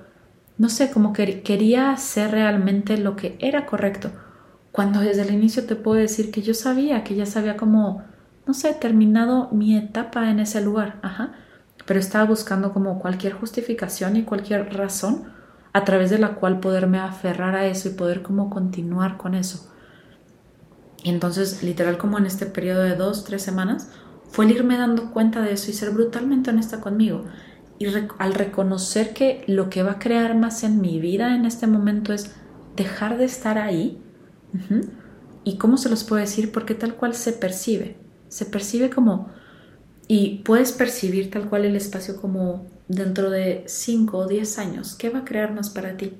no 0.56 0.70
sé, 0.70 0.90
como 0.90 1.12
que 1.12 1.42
quería 1.42 1.90
hacer 1.90 2.30
realmente 2.30 2.96
lo 2.96 3.14
que 3.14 3.36
era 3.38 3.66
correcto. 3.66 4.10
Cuando 4.76 5.00
desde 5.00 5.22
el 5.22 5.32
inicio 5.32 5.64
te 5.64 5.74
puedo 5.74 5.98
decir 5.98 6.30
que 6.30 6.42
yo 6.42 6.52
sabía, 6.52 7.02
que 7.02 7.14
ya 7.14 7.24
sabía 7.24 7.56
como, 7.56 8.04
no 8.46 8.52
sé, 8.52 8.74
terminado 8.74 9.48
mi 9.50 9.74
etapa 9.74 10.30
en 10.30 10.38
ese 10.38 10.60
lugar, 10.60 11.00
ajá. 11.00 11.32
Pero 11.86 11.98
estaba 11.98 12.26
buscando 12.26 12.74
como 12.74 12.98
cualquier 12.98 13.32
justificación 13.32 14.16
y 14.16 14.24
cualquier 14.24 14.76
razón 14.76 15.32
a 15.72 15.84
través 15.86 16.10
de 16.10 16.18
la 16.18 16.34
cual 16.34 16.60
poderme 16.60 16.98
aferrar 16.98 17.54
a 17.54 17.64
eso 17.64 17.88
y 17.88 17.92
poder 17.92 18.20
como 18.20 18.50
continuar 18.50 19.16
con 19.16 19.34
eso. 19.34 19.72
Y 21.02 21.08
entonces, 21.08 21.62
literal 21.62 21.96
como 21.96 22.18
en 22.18 22.26
este 22.26 22.44
periodo 22.44 22.82
de 22.82 22.96
dos, 22.96 23.24
tres 23.24 23.40
semanas, 23.40 23.90
fue 24.28 24.44
el 24.44 24.50
irme 24.50 24.76
dando 24.76 25.10
cuenta 25.10 25.40
de 25.40 25.52
eso 25.52 25.70
y 25.70 25.72
ser 25.72 25.92
brutalmente 25.92 26.50
honesta 26.50 26.82
conmigo. 26.82 27.24
Y 27.78 27.86
al 28.18 28.34
reconocer 28.34 29.14
que 29.14 29.42
lo 29.46 29.70
que 29.70 29.82
va 29.82 29.92
a 29.92 29.98
crear 29.98 30.36
más 30.36 30.64
en 30.64 30.82
mi 30.82 31.00
vida 31.00 31.34
en 31.34 31.46
este 31.46 31.66
momento 31.66 32.12
es 32.12 32.36
dejar 32.76 33.16
de 33.16 33.24
estar 33.24 33.56
ahí. 33.56 34.02
¿Y 35.44 35.58
cómo 35.58 35.76
se 35.76 35.88
los 35.88 36.04
puedo 36.04 36.20
decir? 36.20 36.52
Porque 36.52 36.74
tal 36.74 36.94
cual 36.94 37.14
se 37.14 37.32
percibe. 37.32 37.96
Se 38.28 38.44
percibe 38.44 38.90
como... 38.90 39.30
Y 40.08 40.42
puedes 40.44 40.72
percibir 40.72 41.30
tal 41.30 41.48
cual 41.48 41.64
el 41.64 41.74
espacio 41.74 42.20
como 42.20 42.66
dentro 42.88 43.30
de 43.30 43.64
5 43.66 44.16
o 44.16 44.26
10 44.26 44.58
años, 44.58 44.94
¿qué 44.94 45.10
va 45.10 45.20
a 45.20 45.24
crear 45.24 45.52
más 45.52 45.70
para 45.70 45.96
ti? 45.96 46.14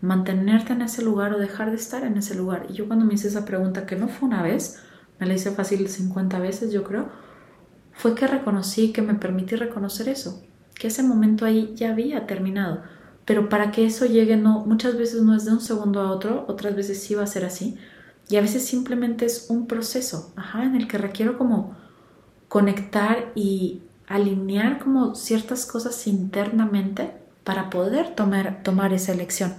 ¿Mantenerte 0.00 0.72
en 0.72 0.82
ese 0.82 1.02
lugar 1.02 1.32
o 1.32 1.38
dejar 1.38 1.70
de 1.70 1.76
estar 1.76 2.04
en 2.04 2.16
ese 2.18 2.34
lugar? 2.34 2.66
Y 2.68 2.74
yo 2.74 2.86
cuando 2.86 3.04
me 3.04 3.14
hice 3.14 3.28
esa 3.28 3.44
pregunta, 3.44 3.86
que 3.86 3.96
no 3.96 4.08
fue 4.08 4.28
una 4.28 4.42
vez, 4.42 4.80
me 5.18 5.26
la 5.26 5.34
hice 5.34 5.50
fácil 5.52 5.88
50 5.88 6.38
veces 6.40 6.72
yo 6.72 6.82
creo, 6.84 7.08
fue 7.92 8.14
que 8.14 8.26
reconocí, 8.26 8.92
que 8.92 9.02
me 9.02 9.14
permití 9.14 9.56
reconocer 9.56 10.08
eso, 10.08 10.42
que 10.74 10.88
ese 10.88 11.02
momento 11.02 11.44
ahí 11.44 11.72
ya 11.76 11.90
había 11.90 12.26
terminado. 12.26 12.82
Pero 13.24 13.48
para 13.48 13.70
que 13.70 13.86
eso 13.86 14.06
llegue, 14.06 14.36
no, 14.36 14.64
muchas 14.66 14.96
veces 14.96 15.22
no 15.22 15.34
es 15.34 15.44
de 15.44 15.52
un 15.52 15.60
segundo 15.60 16.00
a 16.00 16.10
otro, 16.10 16.44
otras 16.48 16.74
veces 16.74 17.02
sí 17.02 17.14
va 17.14 17.22
a 17.22 17.26
ser 17.26 17.44
así. 17.44 17.76
Y 18.28 18.36
a 18.36 18.40
veces 18.40 18.64
simplemente 18.64 19.26
es 19.26 19.46
un 19.48 19.66
proceso, 19.66 20.32
ajá, 20.36 20.64
en 20.64 20.74
el 20.74 20.88
que 20.88 20.98
requiero 20.98 21.38
como 21.38 21.76
conectar 22.48 23.32
y 23.34 23.82
alinear 24.06 24.78
como 24.78 25.14
ciertas 25.14 25.66
cosas 25.66 26.06
internamente 26.06 27.12
para 27.44 27.70
poder 27.70 28.14
tomar, 28.14 28.62
tomar 28.62 28.92
esa 28.92 29.12
elección. 29.12 29.54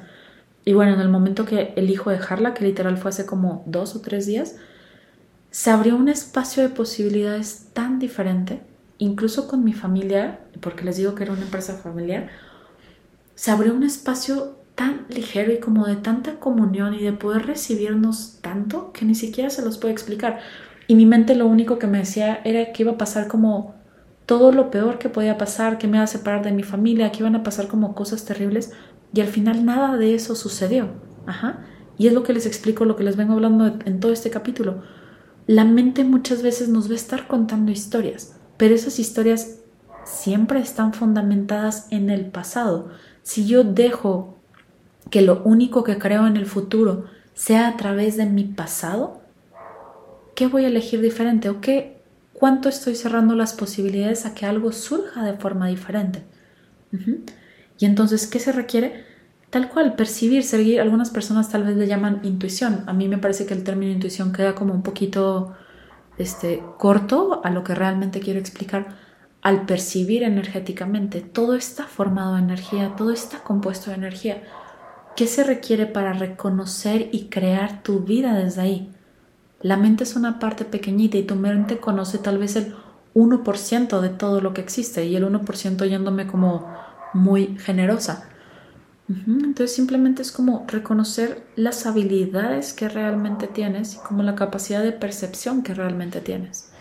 Y 0.66 0.74
bueno, 0.74 0.94
en 0.94 1.02
el 1.02 1.10
momento 1.10 1.46
que 1.46 1.74
elijo 1.76 2.10
dejarla, 2.10 2.54
que 2.54 2.64
literal 2.64 2.98
fue 2.98 3.10
hace 3.10 3.26
como 3.26 3.64
dos 3.66 3.96
o 3.96 4.02
tres 4.02 4.26
días, 4.26 4.56
se 5.52 5.70
abrió 5.70 5.96
un 5.96 6.08
espacio 6.08 6.64
de 6.64 6.70
posibilidades 6.70 7.68
tan 7.74 8.00
diferente, 8.00 8.62
incluso 8.98 9.48
con 9.48 9.64
mi 9.64 9.74
familia, 9.74 10.40
porque 10.62 10.84
les 10.84 10.98
digo 10.98 11.16
que 11.16 11.24
era 11.24 11.34
una 11.34 11.44
empresa 11.44 11.76
familiar, 11.76 12.30
se 13.36 13.52
abrió 13.52 13.74
un 13.74 13.84
espacio 13.84 14.58
tan 14.76 15.06
ligero 15.10 15.52
y 15.52 15.60
como 15.60 15.86
de 15.86 15.96
tanta 15.96 16.40
comunión 16.40 16.94
y 16.94 17.04
de 17.04 17.14
poder 17.14 17.46
recibirnos 17.46 18.40
tanto 18.42 18.92
que 18.92 19.06
ni 19.06 19.16
siquiera 19.16 19.50
se 19.50 19.64
los 19.64 19.78
puedo 19.78 19.92
explicar. 19.94 20.40
y 20.88 20.96
mi 20.96 21.06
mente 21.06 21.36
lo 21.36 21.48
único 21.48 21.80
que 21.80 21.88
me 21.88 22.00
decía 22.00 22.42
era 22.44 22.74
que 22.74 22.84
iba 22.84 22.94
a 22.94 22.98
pasar 22.98 23.28
como 23.28 23.76
todo 24.26 24.52
lo 24.52 24.72
peor 24.72 25.00
que 25.00 25.10
podía 25.10 25.38
pasar, 25.38 25.78
que 25.78 25.88
me 25.88 25.98
iba 25.98 26.04
a 26.04 26.08
separar 26.08 26.44
de 26.44 26.52
mi 26.52 26.64
familia, 26.64 27.12
que 27.12 27.20
iban 27.20 27.36
a 27.36 27.44
pasar 27.44 27.68
como 27.68 27.96
cosas 27.96 28.26
terribles 28.26 28.72
y 29.14 29.22
al 29.22 29.28
final 29.28 29.66
nada 29.66 29.98
de 29.98 30.16
eso 30.16 30.36
sucedió. 30.36 30.90
Ajá. 31.26 31.66
Y 31.98 32.08
es 32.08 32.14
lo 32.14 32.24
que 32.24 32.34
les 32.34 32.46
explico, 32.46 32.86
lo 32.86 32.96
que 32.96 33.04
les 33.04 33.16
vengo 33.16 33.34
hablando 33.34 33.68
en 33.68 34.00
todo 34.00 34.12
este 34.12 34.30
capítulo. 34.30 34.82
La 35.46 35.66
mente 35.66 36.04
muchas 36.04 36.42
veces 36.42 36.70
nos 36.70 36.90
va 36.90 36.94
a 36.94 36.96
estar 36.96 37.28
contando 37.28 37.72
historias, 37.72 38.38
pero 38.58 38.74
esas 38.74 38.98
historias 38.98 39.60
siempre 40.04 40.60
están 40.60 40.94
fundamentadas 40.94 41.88
en 41.92 42.10
el 42.10 42.28
pasado. 42.28 42.90
Si 43.24 43.48
yo 43.48 43.64
dejo 43.64 44.38
que 45.10 45.22
lo 45.22 45.42
único 45.44 45.84
que 45.84 45.98
creo 45.98 46.28
en 46.28 46.38
el 46.38 46.46
futuro 46.46 47.06
sea 47.34 47.68
a 47.68 47.78
través 47.78 48.18
de 48.18 48.26
mi 48.26 48.44
pasado, 48.44 49.22
¿qué 50.36 50.48
voy 50.48 50.66
a 50.66 50.68
elegir 50.68 51.02
diferente? 51.02 51.50
¿O 51.50 51.62
qué, 51.62 52.02
cuánto 52.34 52.70
estoy 52.70 52.96
cerrando 52.96 53.36
las 53.36 53.54
posibilidades 53.54 54.26
a 54.26 54.34
que 54.34 54.46
algo 54.46 54.72
surja 54.72 55.24
de 55.24 55.34
forma 55.34 55.68
diferente? 55.68 56.24
Y 57.80 57.86
entonces, 57.86 58.28
¿qué 58.28 58.40
se 58.40 58.52
requiere? 58.52 59.06
Tal 59.50 59.70
cual, 59.70 59.96
percibir, 59.96 60.44
seguir. 60.44 60.82
Algunas 60.82 61.10
personas 61.10 61.50
tal 61.50 61.64
vez 61.64 61.78
le 61.78 61.88
llaman 61.88 62.22
intuición. 62.24 62.84
A 62.88 62.94
mí 62.94 63.08
me 63.08 63.18
parece 63.18 63.46
que 63.46 63.54
el 63.54 63.64
término 63.64 63.92
intuición 63.92 64.34
queda 64.34 64.56
como 64.56 64.74
un 64.74 64.84
poquito 64.84 65.56
este, 66.18 66.64
corto 66.78 67.42
a 67.44 67.50
lo 67.50 67.64
que 67.64 67.76
realmente 67.76 68.20
quiero 68.20 68.40
explicar. 68.40 68.96
Al 69.44 69.66
percibir 69.66 70.24
energéticamente, 70.24 71.20
todo 71.20 71.54
está 71.54 71.84
formado 71.84 72.36
de 72.36 72.42
energía, 72.42 72.96
todo 72.96 73.12
está 73.12 73.40
compuesto 73.44 73.90
de 73.90 73.98
energía. 73.98 74.42
¿Qué 75.18 75.28
se 75.28 75.44
requiere 75.44 75.86
para 75.86 76.14
reconocer 76.14 77.10
y 77.12 77.26
crear 77.26 77.84
tu 77.84 78.00
vida 78.00 78.34
desde 78.36 78.62
ahí? 78.62 78.92
La 79.62 79.76
mente 79.76 80.06
es 80.06 80.16
una 80.16 80.40
parte 80.40 80.64
pequeñita 80.64 81.18
y 81.18 81.24
tu 81.24 81.36
mente 81.36 81.78
conoce 81.78 82.20
tal 82.20 82.38
vez 82.38 82.56
el 82.56 82.74
1% 83.16 84.00
de 84.00 84.10
todo 84.10 84.40
lo 84.40 84.54
que 84.54 84.62
existe 84.62 85.06
y 85.06 85.16
el 85.18 85.26
1% 85.26 85.90
yéndome 85.90 86.26
como 86.26 86.74
muy 87.14 87.58
generosa. 87.58 88.30
Entonces 89.10 89.76
simplemente 89.76 90.22
es 90.22 90.32
como 90.32 90.66
reconocer 90.70 91.46
las 91.58 91.86
habilidades 91.86 92.72
que 92.72 92.88
realmente 92.88 93.48
tienes 93.48 93.96
y 93.96 93.98
como 93.98 94.24
la 94.24 94.36
capacidad 94.36 94.82
de 94.82 94.94
percepción 94.94 95.64
que 95.64 95.74
realmente 95.74 96.22
tienes. 96.22 96.73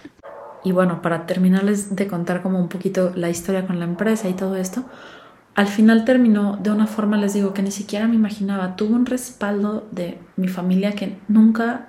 Y 0.64 0.72
bueno, 0.72 1.02
para 1.02 1.26
terminarles 1.26 1.96
de 1.96 2.06
contar 2.06 2.42
como 2.42 2.60
un 2.60 2.68
poquito 2.68 3.12
la 3.14 3.30
historia 3.30 3.66
con 3.66 3.78
la 3.78 3.84
empresa 3.84 4.28
y 4.28 4.34
todo 4.34 4.56
esto, 4.56 4.84
al 5.54 5.66
final 5.66 6.04
terminó 6.04 6.56
de 6.56 6.70
una 6.70 6.86
forma, 6.86 7.16
les 7.16 7.34
digo, 7.34 7.52
que 7.52 7.62
ni 7.62 7.70
siquiera 7.70 8.06
me 8.06 8.14
imaginaba. 8.14 8.76
Tuve 8.76 8.94
un 8.94 9.06
respaldo 9.06 9.86
de 9.90 10.18
mi 10.36 10.48
familia 10.48 10.92
que 10.92 11.18
nunca 11.28 11.88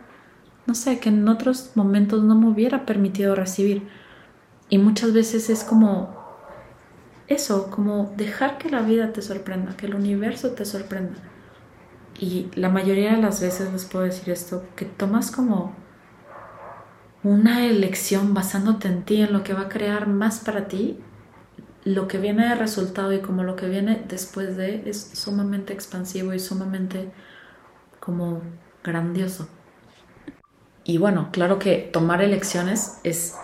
no 0.65 0.75
sé, 0.75 0.99
que 0.99 1.09
en 1.09 1.27
otros 1.27 1.71
momentos 1.75 2.23
no 2.23 2.35
me 2.35 2.47
hubiera 2.47 2.85
permitido 2.85 3.35
recibir. 3.35 3.87
Y 4.69 4.77
muchas 4.77 5.13
veces 5.13 5.49
es 5.49 5.63
como 5.63 6.15
eso, 7.27 7.69
como 7.69 8.13
dejar 8.17 8.57
que 8.57 8.69
la 8.69 8.81
vida 8.81 9.11
te 9.13 9.21
sorprenda, 9.21 9.75
que 9.75 9.87
el 9.87 9.95
universo 9.95 10.51
te 10.51 10.65
sorprenda. 10.65 11.15
Y 12.19 12.49
la 12.55 12.69
mayoría 12.69 13.15
de 13.15 13.21
las 13.21 13.41
veces 13.41 13.71
les 13.73 13.85
puedo 13.85 14.05
decir 14.05 14.29
esto, 14.29 14.63
que 14.75 14.85
tomas 14.85 15.31
como 15.31 15.75
una 17.23 17.65
elección 17.65 18.33
basándote 18.33 18.87
en 18.87 19.03
ti, 19.03 19.21
en 19.21 19.33
lo 19.33 19.43
que 19.43 19.53
va 19.53 19.61
a 19.61 19.69
crear 19.69 20.07
más 20.07 20.39
para 20.39 20.67
ti, 20.67 20.99
lo 21.85 22.07
que 22.07 22.17
viene 22.17 22.47
de 22.47 22.55
resultado 22.55 23.13
y 23.13 23.19
como 23.19 23.43
lo 23.43 23.55
que 23.55 23.67
viene 23.67 24.03
después 24.07 24.55
de 24.57 24.89
es 24.89 25.11
sumamente 25.13 25.73
expansivo 25.73 26.33
y 26.33 26.39
sumamente 26.39 27.11
como 27.99 28.41
grandioso. 28.83 29.47
Y 30.83 30.97
bueno, 30.97 31.29
claro 31.31 31.59
que 31.59 31.89
tomar 31.91 32.21
elecciones 32.21 32.99
es, 33.03 33.35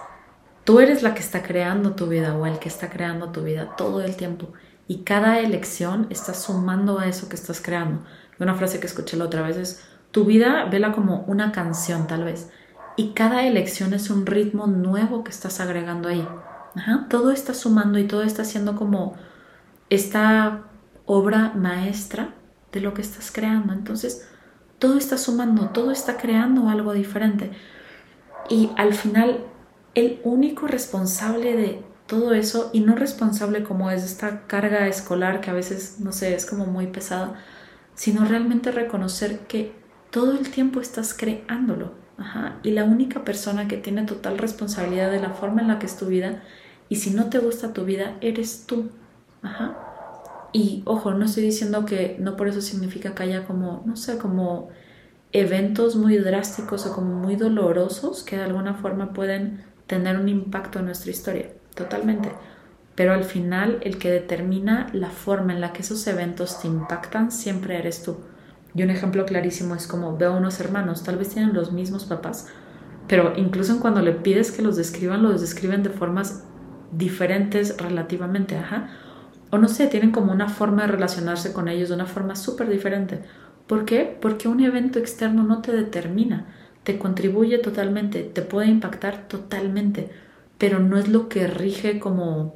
tú 0.66 0.80
eres 0.82 1.04
la 1.04 1.14
que 1.14 1.22
está 1.22 1.42
creando 1.42 1.96
tu 1.96 2.08
vida 2.08 2.36
o 2.36 2.46
el 2.46 2.60
que 2.60 2.68
está 2.68 2.90
creando 2.90 3.30
tu 3.30 3.44
vida 3.44 3.76
todo 3.78 4.02
el 4.02 4.16
tiempo. 4.18 4.52
Y 4.88 5.04
cada 5.04 5.40
elección 5.40 6.08
está 6.10 6.34
sumando 6.34 7.00
a 7.00 7.08
eso 7.08 7.30
que 7.30 7.36
estás 7.36 7.62
creando. 7.62 8.04
Una 8.40 8.56
frase 8.56 8.80
que 8.80 8.88
escuché 8.88 9.16
la 9.16 9.26
otra 9.26 9.42
vez 9.42 9.56
es, 9.58 9.86
tu 10.12 10.26
vida 10.26 10.66
vela 10.66 10.92
como 10.92 11.22
una 11.28 11.52
canción 11.52 12.08
tal 12.08 12.24
vez. 12.26 12.50
Y 13.00 13.14
cada 13.14 13.48
elección 13.48 13.94
es 13.94 14.10
un 14.10 14.26
ritmo 14.26 14.68
nuevo 14.68 15.24
que 15.24 15.32
estás 15.32 15.62
agregando 15.62 16.10
ahí. 16.10 16.28
Todo 17.08 17.32
está 17.32 17.54
sumando 17.54 17.98
y 17.98 18.06
todo 18.08 18.24
está 18.24 18.44
siendo 18.44 18.76
como 18.76 19.14
esta 19.90 20.64
obra 21.06 21.54
maestra 21.56 22.34
de 22.74 22.82
lo 22.82 22.94
que 22.94 23.02
estás 23.02 23.32
creando. 23.32 23.72
Entonces, 23.72 24.28
todo 24.80 24.98
está 24.98 25.18
sumando, 25.18 25.70
todo 25.70 25.92
está 25.92 26.18
creando 26.18 26.68
algo 26.68 26.92
diferente. 26.92 27.52
Y 28.50 28.70
al 28.76 28.94
final, 28.94 29.46
el 29.96 30.20
único 30.26 30.68
responsable 30.68 31.56
de 31.56 31.82
todo 32.06 32.34
eso, 32.34 32.70
y 32.74 32.82
no 32.82 32.96
responsable 32.96 33.64
como 33.64 33.90
es 33.92 34.04
esta 34.04 34.46
carga 34.46 34.90
escolar 34.90 35.40
que 35.40 35.52
a 35.52 35.54
veces, 35.54 36.02
no 36.02 36.12
sé, 36.12 36.36
es 36.36 36.46
como 36.46 36.66
muy 36.66 36.88
pesada, 36.88 37.36
sino 37.96 38.26
realmente 38.26 38.74
reconocer 38.74 39.48
que 39.48 39.72
todo 40.12 40.34
el 40.34 40.52
tiempo 40.52 40.82
estás 40.82 41.14
creándolo. 41.14 41.98
Y 42.64 42.72
la 42.72 42.84
única 42.84 43.24
persona 43.24 43.68
que 43.68 43.78
tiene 43.78 44.06
total 44.06 44.38
responsabilidad 44.38 45.12
de 45.12 45.22
la 45.22 45.32
forma 45.32 45.62
en 45.62 45.68
la 45.70 45.80
que 45.80 45.86
es 45.86 45.98
tu 45.98 46.08
vida, 46.08 46.44
y 46.90 46.98
si 46.98 47.12
no 47.12 47.30
te 47.30 47.40
gusta 47.40 47.74
tu 47.74 47.86
vida, 47.86 48.18
eres 48.22 48.66
tú. 48.66 48.90
Ajá. 49.42 49.78
Y 50.52 50.82
ojo, 50.86 51.14
no 51.14 51.26
estoy 51.26 51.44
diciendo 51.44 51.86
que 51.86 52.18
no 52.20 52.36
por 52.36 52.48
eso 52.48 52.62
significa 52.62 53.14
que 53.14 53.24
haya 53.24 53.46
como, 53.46 53.84
no 53.86 53.96
sé, 53.96 54.18
como 54.18 54.70
eventos 55.32 55.96
muy 55.96 56.18
drásticos 56.18 56.88
o 56.88 56.94
como 56.94 57.16
muy 57.16 57.36
dolorosos 57.36 58.24
que 58.24 58.38
de 58.38 58.44
alguna 58.44 58.74
forma 58.74 59.14
pueden 59.14 59.64
tener 59.88 60.18
un 60.18 60.28
impacto 60.28 60.80
en 60.80 60.86
nuestra 60.86 61.12
historia, 61.12 61.52
totalmente. 61.76 62.32
Pero 62.96 63.14
al 63.14 63.24
final 63.24 63.78
el 63.82 63.98
que 63.98 64.12
determina 64.12 64.88
la 64.94 65.10
forma 65.10 65.54
en 65.54 65.62
la 65.62 65.72
que 65.72 65.84
esos 65.84 66.06
eventos 66.08 66.60
te 66.60 66.68
impactan 66.68 67.32
siempre 67.32 67.78
eres 67.78 68.04
tú. 68.04 68.18
Y 68.76 68.84
un 68.84 68.90
ejemplo 68.90 69.26
clarísimo 69.26 69.76
es 69.76 69.88
como 69.88 70.18
veo 70.18 70.34
a 70.34 70.38
unos 70.38 70.60
hermanos, 70.60 71.04
tal 71.04 71.18
vez 71.18 71.30
tienen 71.30 71.54
los 71.54 71.72
mismos 71.72 72.06
papás, 72.06 72.48
pero 73.08 73.34
incluso 73.36 73.80
cuando 73.80 74.02
le 74.02 74.12
pides 74.12 74.52
que 74.52 74.62
los 74.62 74.76
describan, 74.76 75.24
los 75.24 75.42
describen 75.42 75.84
de 75.84 75.90
formas 75.90 76.44
diferentes 76.92 77.78
relativamente, 77.78 78.58
ajá 78.58 78.90
o 79.52 79.58
no 79.58 79.68
sé, 79.68 79.88
tienen 79.88 80.12
como 80.12 80.32
una 80.32 80.48
forma 80.50 80.84
de 80.84 80.90
relacionarse 80.90 81.54
con 81.54 81.68
ellos 81.68 81.90
de 81.90 81.96
una 81.96 82.06
forma 82.06 82.36
súper 82.36 82.70
diferente. 82.70 83.22
¿Por 83.68 83.86
qué? 83.86 84.18
Porque 84.20 84.48
un 84.48 84.60
evento 84.60 85.00
externo 85.00 85.44
no 85.44 85.62
te 85.62 85.72
determina, 85.72 86.48
te 86.84 86.98
contribuye 86.98 87.58
totalmente, 87.58 88.24
te 88.24 88.42
puede 88.42 88.68
impactar 88.68 89.28
totalmente, 89.28 90.10
pero 90.58 90.80
no 90.80 90.98
es 90.98 91.08
lo 91.10 91.30
que 91.30 91.48
rige 91.48 92.00
como 92.00 92.56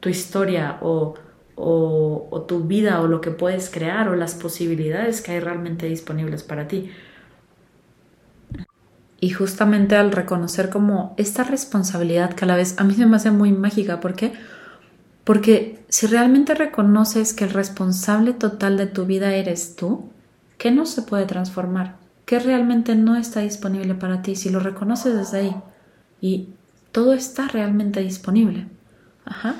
tu 0.00 0.08
historia 0.08 0.78
o, 0.82 1.14
o, 1.56 2.44
tu 2.46 2.64
vida 2.64 3.00
o 3.00 3.06
lo 3.08 3.20
que 3.20 3.30
puedes 3.30 3.70
crear 3.70 4.08
o 4.08 4.14
las 4.14 4.34
posibilidades 4.34 5.22
que 5.22 5.32
hay 5.32 5.40
realmente 5.40 5.86
disponibles 5.86 6.42
para 6.42 6.68
ti. 6.68 6.90
Y 9.18 9.30
justamente 9.30 9.96
al 9.96 10.12
reconocer 10.12 10.68
como 10.68 11.14
esta 11.16 11.42
responsabilidad 11.42 12.34
que 12.34 12.44
a 12.44 12.48
la 12.48 12.56
vez 12.56 12.78
a 12.78 12.84
mí 12.84 12.94
se 12.94 13.06
me 13.06 13.16
hace 13.16 13.30
muy 13.30 13.50
mágica, 13.50 14.00
¿por 14.00 14.14
qué? 14.14 14.34
Porque 15.24 15.84
si 15.88 16.06
realmente 16.06 16.54
reconoces 16.54 17.32
que 17.32 17.44
el 17.44 17.50
responsable 17.50 18.34
total 18.34 18.76
de 18.76 18.86
tu 18.86 19.06
vida 19.06 19.34
eres 19.34 19.74
tú, 19.74 20.10
¿qué 20.58 20.70
no 20.70 20.86
se 20.86 21.02
puede 21.02 21.24
transformar? 21.24 21.96
¿Qué 22.26 22.38
realmente 22.38 22.94
no 22.94 23.16
está 23.16 23.40
disponible 23.40 23.94
para 23.94 24.20
ti? 24.22 24.36
Si 24.36 24.50
lo 24.50 24.60
reconoces 24.60 25.16
desde 25.16 25.38
ahí 25.38 25.56
y 26.20 26.50
todo 26.92 27.14
está 27.14 27.48
realmente 27.48 28.00
disponible. 28.00 28.68
Ajá. 29.24 29.56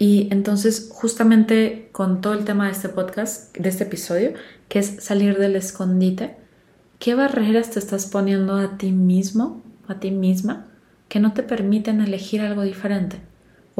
Y 0.00 0.26
entonces, 0.32 0.90
justamente 0.92 1.90
con 1.92 2.20
todo 2.20 2.32
el 2.32 2.44
tema 2.44 2.66
de 2.66 2.72
este 2.72 2.88
podcast, 2.88 3.56
de 3.56 3.68
este 3.68 3.84
episodio, 3.84 4.32
que 4.68 4.80
es 4.80 4.96
salir 5.04 5.38
del 5.38 5.54
escondite, 5.54 6.34
¿qué 6.98 7.14
barreras 7.14 7.70
te 7.70 7.78
estás 7.78 8.06
poniendo 8.06 8.56
a 8.56 8.78
ti 8.78 8.90
mismo, 8.90 9.62
a 9.86 10.00
ti 10.00 10.10
misma, 10.10 10.66
que 11.08 11.20
no 11.20 11.32
te 11.32 11.44
permiten 11.44 12.00
elegir 12.00 12.40
algo 12.40 12.62
diferente? 12.62 13.20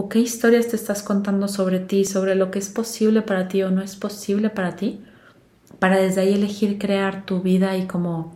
o 0.00 0.08
qué 0.08 0.18
historias 0.18 0.68
te 0.68 0.76
estás 0.76 1.02
contando 1.02 1.46
sobre 1.46 1.78
ti, 1.78 2.06
sobre 2.06 2.34
lo 2.34 2.50
que 2.50 2.58
es 2.58 2.70
posible 2.70 3.20
para 3.20 3.48
ti 3.48 3.62
o 3.62 3.70
no 3.70 3.82
es 3.82 3.96
posible 3.96 4.48
para 4.48 4.74
ti, 4.74 5.02
para 5.78 5.98
desde 5.98 6.22
ahí 6.22 6.32
elegir 6.32 6.78
crear 6.78 7.26
tu 7.26 7.42
vida 7.42 7.76
y 7.76 7.86
como 7.86 8.34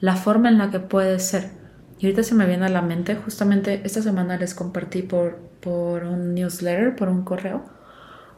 la 0.00 0.16
forma 0.16 0.48
en 0.48 0.56
la 0.56 0.70
que 0.70 0.80
puedes 0.80 1.22
ser. 1.22 1.50
Y 1.98 2.06
ahorita 2.06 2.22
se 2.22 2.34
me 2.34 2.46
viene 2.46 2.66
a 2.66 2.68
la 2.68 2.82
mente, 2.82 3.16
justamente 3.16 3.80
esta 3.84 4.02
semana 4.02 4.36
les 4.36 4.54
compartí 4.54 5.02
por, 5.02 5.38
por 5.60 6.04
un 6.04 6.34
newsletter, 6.34 6.94
por 6.94 7.08
un 7.08 7.22
correo, 7.22 7.64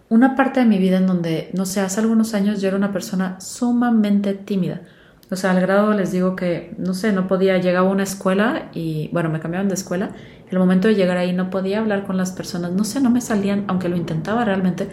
una 0.08 0.36
parte 0.36 0.60
de 0.60 0.66
mi 0.66 0.78
vida 0.78 0.98
en 0.98 1.06
donde, 1.06 1.50
no 1.54 1.66
sé, 1.66 1.80
hace 1.80 2.00
algunos 2.00 2.34
años 2.34 2.60
yo 2.60 2.68
era 2.68 2.76
una 2.76 2.92
persona 2.92 3.40
sumamente 3.40 4.34
tímida. 4.34 4.82
O 5.30 5.36
sea, 5.36 5.50
al 5.50 5.60
grado 5.60 5.92
les 5.92 6.12
digo 6.12 6.36
que, 6.36 6.74
no 6.78 6.94
sé, 6.94 7.12
no 7.12 7.28
podía, 7.28 7.58
llegaba 7.58 7.88
a 7.88 7.92
una 7.92 8.04
escuela 8.04 8.70
y, 8.72 9.10
bueno, 9.12 9.28
me 9.28 9.40
cambiaban 9.40 9.68
de 9.68 9.74
escuela 9.74 10.12
el 10.50 10.58
momento 10.58 10.88
de 10.88 10.94
llegar 10.94 11.18
ahí 11.18 11.32
no 11.32 11.50
podía 11.50 11.78
hablar 11.78 12.04
con 12.06 12.16
las 12.16 12.32
personas, 12.32 12.72
no 12.72 12.84
sé, 12.84 13.00
no 13.00 13.10
me 13.10 13.20
salían, 13.20 13.64
aunque 13.68 13.88
lo 13.88 13.96
intentaba 13.96 14.44
realmente, 14.44 14.88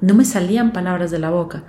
no 0.00 0.14
me 0.14 0.24
salían 0.24 0.72
palabras 0.72 1.10
de 1.10 1.18
la 1.18 1.30
boca. 1.30 1.64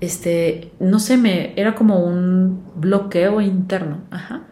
Este, 0.00 0.72
no 0.80 0.98
sé, 0.98 1.16
me 1.16 1.52
era 1.60 1.74
como 1.74 2.04
un 2.04 2.64
bloqueo 2.76 3.40
interno, 3.40 4.04
ajá. 4.10 4.46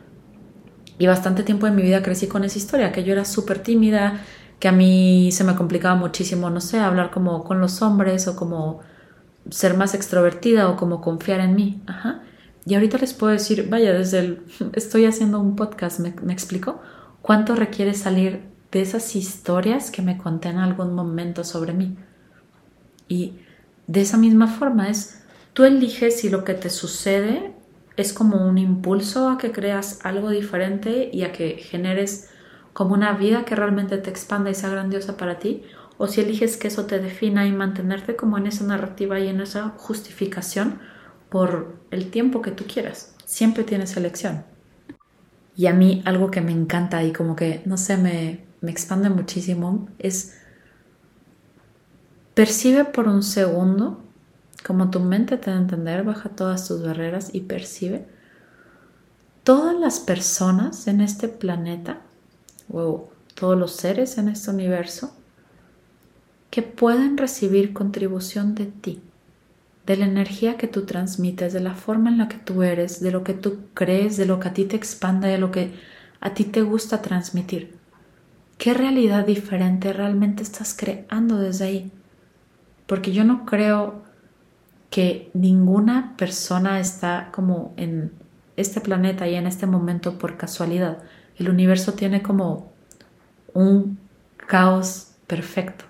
Y 0.99 1.07
bastante 1.07 1.43
tiempo 1.45 1.67
de 1.67 1.73
mi 1.73 1.83
vida 1.83 2.03
crecí 2.03 2.27
con 2.27 2.45
esa 2.45 2.59
historia, 2.59 2.93
que 2.93 3.05
yo 3.05 3.13
era 3.13 3.25
súper 3.25 3.61
tímida, 3.61 4.21
que 4.59 4.69
a 4.69 4.73
mí 4.73 5.31
se 5.33 5.45
me 5.45 5.55
complicaba 5.55 5.95
muchísimo, 5.95 6.51
no 6.51 6.61
sé, 6.61 6.81
hablar 6.81 7.11
como 7.11 7.45
con 7.45 7.61
los 7.61 7.81
hombres 7.83 8.27
o 8.27 8.35
como 8.35 8.81
ser 9.51 9.77
más 9.77 9.95
extrovertida 9.95 10.69
o 10.69 10.77
como 10.77 11.01
confiar 11.01 11.41
en 11.41 11.55
mí. 11.55 11.83
Ajá. 11.87 12.23
Y 12.67 12.75
ahorita 12.75 12.99
les 12.99 13.15
puedo 13.15 13.33
decir, 13.33 13.69
vaya, 13.71 13.93
desde 13.93 14.19
el, 14.19 14.43
estoy 14.75 15.07
haciendo 15.07 15.41
un 15.41 15.57
podcast, 15.57 16.01
¿me, 16.01 16.15
me 16.23 16.33
explico? 16.33 16.81
¿Cuánto 17.23 17.55
requiere 17.55 17.95
salir 17.95 18.43
de 18.73 18.83
esas 18.83 19.15
historias 19.15 19.91
que 19.91 20.03
me 20.03 20.19
conté 20.19 20.49
en 20.49 20.59
algún 20.59 20.95
momento 20.95 21.45
sobre 21.45 21.73
mí? 21.73 21.97
Y 23.07 23.39
de 23.87 24.01
esa 24.01 24.17
misma 24.17 24.49
forma 24.49 24.89
es, 24.89 25.23
tú 25.53 25.65
eliges 25.65 26.21
si 26.21 26.29
lo 26.29 26.45
que 26.45 26.55
te 26.55 26.69
sucede 26.69 27.55
es 27.99 28.13
como 28.13 28.47
un 28.47 28.59
impulso 28.59 29.29
a 29.29 29.39
que 29.39 29.51
creas 29.51 29.99
algo 30.05 30.31
diferente 30.31 31.11
y 31.13 31.25
a 31.25 31.33
que 31.33 31.57
generes 31.57 32.31
como 32.73 32.95
una 32.95 33.13
vida 33.13 33.45
que 33.45 33.57
realmente 33.57 33.99
te 33.99 34.09
expanda 34.09 34.51
y 34.51 34.55
sea 34.55 34.71
grandiosa 34.71 35.17
para 35.17 35.41
ti, 35.41 35.65
o 35.97 36.07
si 36.07 36.21
eliges 36.21 36.57
que 36.57 36.69
eso 36.69 36.87
te 36.87 37.01
defina 37.01 37.45
y 37.45 37.51
mantenerte 37.51 38.15
como 38.15 38.39
en 38.39 38.47
esa 38.47 38.65
narrativa 38.65 39.19
y 39.19 39.27
en 39.27 39.41
esa 39.41 39.71
justificación 39.77 40.79
por 41.29 41.77
el 41.91 42.11
tiempo 42.13 42.41
que 42.41 42.53
tú 42.53 42.67
quieras. 42.73 43.17
Siempre 43.25 43.65
tienes 43.65 43.97
elección. 43.97 44.45
Y 45.57 45.67
a 45.67 45.75
mí 45.75 46.01
algo 46.05 46.31
que 46.31 46.41
me 46.41 46.53
encanta 46.53 47.03
y 47.03 47.13
como 47.13 47.35
que, 47.35 47.63
no 47.65 47.77
sé, 47.77 47.97
me, 47.97 48.45
me 48.61 48.71
expande 48.71 49.11
muchísimo 49.11 49.89
es 49.99 50.39
percibe 52.35 52.85
por 52.85 53.09
un 53.09 53.25
segundo 53.25 54.01
como 54.65 54.91
tu 54.91 55.01
mente 55.01 55.37
te 55.37 55.51
da 55.51 55.57
a 55.57 55.61
entender, 55.61 56.05
baja 56.05 56.31
todas 56.31 56.67
tus 56.67 56.83
barreras 56.83 57.31
y 57.33 57.41
percibe 57.43 58.07
todas 59.45 59.79
las 59.79 60.01
personas 60.01 60.87
en 60.89 61.01
este 61.01 61.29
planeta 61.29 62.01
o 62.71 63.09
todos 63.35 63.59
los 63.59 63.73
seres 63.73 64.19
en 64.19 64.29
este 64.29 64.51
universo 64.51 65.15
que 66.51 66.63
pueden 66.63 67.17
recibir 67.17 67.73
contribución 67.73 68.55
de 68.55 68.67
ti, 68.67 69.01
de 69.87 69.97
la 69.97 70.07
energía 70.07 70.57
que 70.57 70.67
tú 70.67 70.85
transmites, 70.85 71.53
de 71.53 71.61
la 71.61 71.75
forma 71.75 72.11
en 72.11 72.19
la 72.19 72.29
que 72.29 72.37
tú 72.37 72.63
eres, 72.63 73.01
de 73.01 73.11
lo 73.11 73.25
que 73.25 73.35
tú 73.35 73.59
crees, 73.75 74.17
de 74.17 74.27
lo 74.27 74.41
que 74.41 74.49
a 74.49 74.53
ti 74.53 74.65
te 74.65 74.77
expanda, 74.77 75.29
de 75.29 75.39
lo 75.39 75.51
que 75.51 75.73
a 76.21 76.35
ti 76.35 76.45
te 76.45 76.63
gusta 76.63 77.01
transmitir. 77.01 77.77
¿Qué 78.59 78.75
realidad 78.75 79.25
diferente 79.25 79.93
realmente 79.93 80.43
estás 80.43 80.75
creando 80.75 81.39
desde 81.39 81.65
ahí? 81.65 81.93
Porque 82.87 83.13
yo 83.13 83.25
no 83.25 83.47
creo 83.47 84.03
que 84.91 85.31
ninguna 85.35 86.15
persona 86.17 86.81
está 86.81 87.31
como 87.33 87.73
en 87.77 88.13
este 88.57 88.81
planeta 88.81 89.29
y 89.29 89.35
en 89.35 89.47
este 89.47 89.67
momento 89.67 90.19
por 90.19 90.37
casualidad 90.37 90.99
el 91.37 91.49
universo 91.49 91.93
tiene 91.93 92.23
como 92.23 92.73
un 93.55 93.99
caos 94.37 95.13
perfecto, 95.27 95.85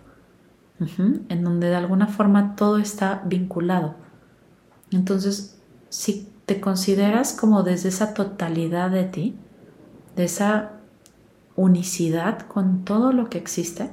en 1.29 1.45
donde 1.45 1.69
de 1.69 1.77
alguna 1.77 2.07
forma 2.07 2.57
todo 2.57 2.79
está 2.79 3.23
vinculado. 3.25 3.95
Entonces, 4.91 5.59
si 5.89 6.29
te 6.45 6.61
consideras 6.61 7.33
como 7.33 7.63
desde 7.63 7.89
esa 7.89 8.15
totalidad 8.15 8.91
de 8.91 9.05
ti, 9.05 9.37
de 10.17 10.25
esa 10.25 10.73
unicidad 11.57 12.41
con 12.41 12.85
todo 12.85 13.13
lo 13.13 13.31
que 13.31 13.39
existe, 13.39 13.91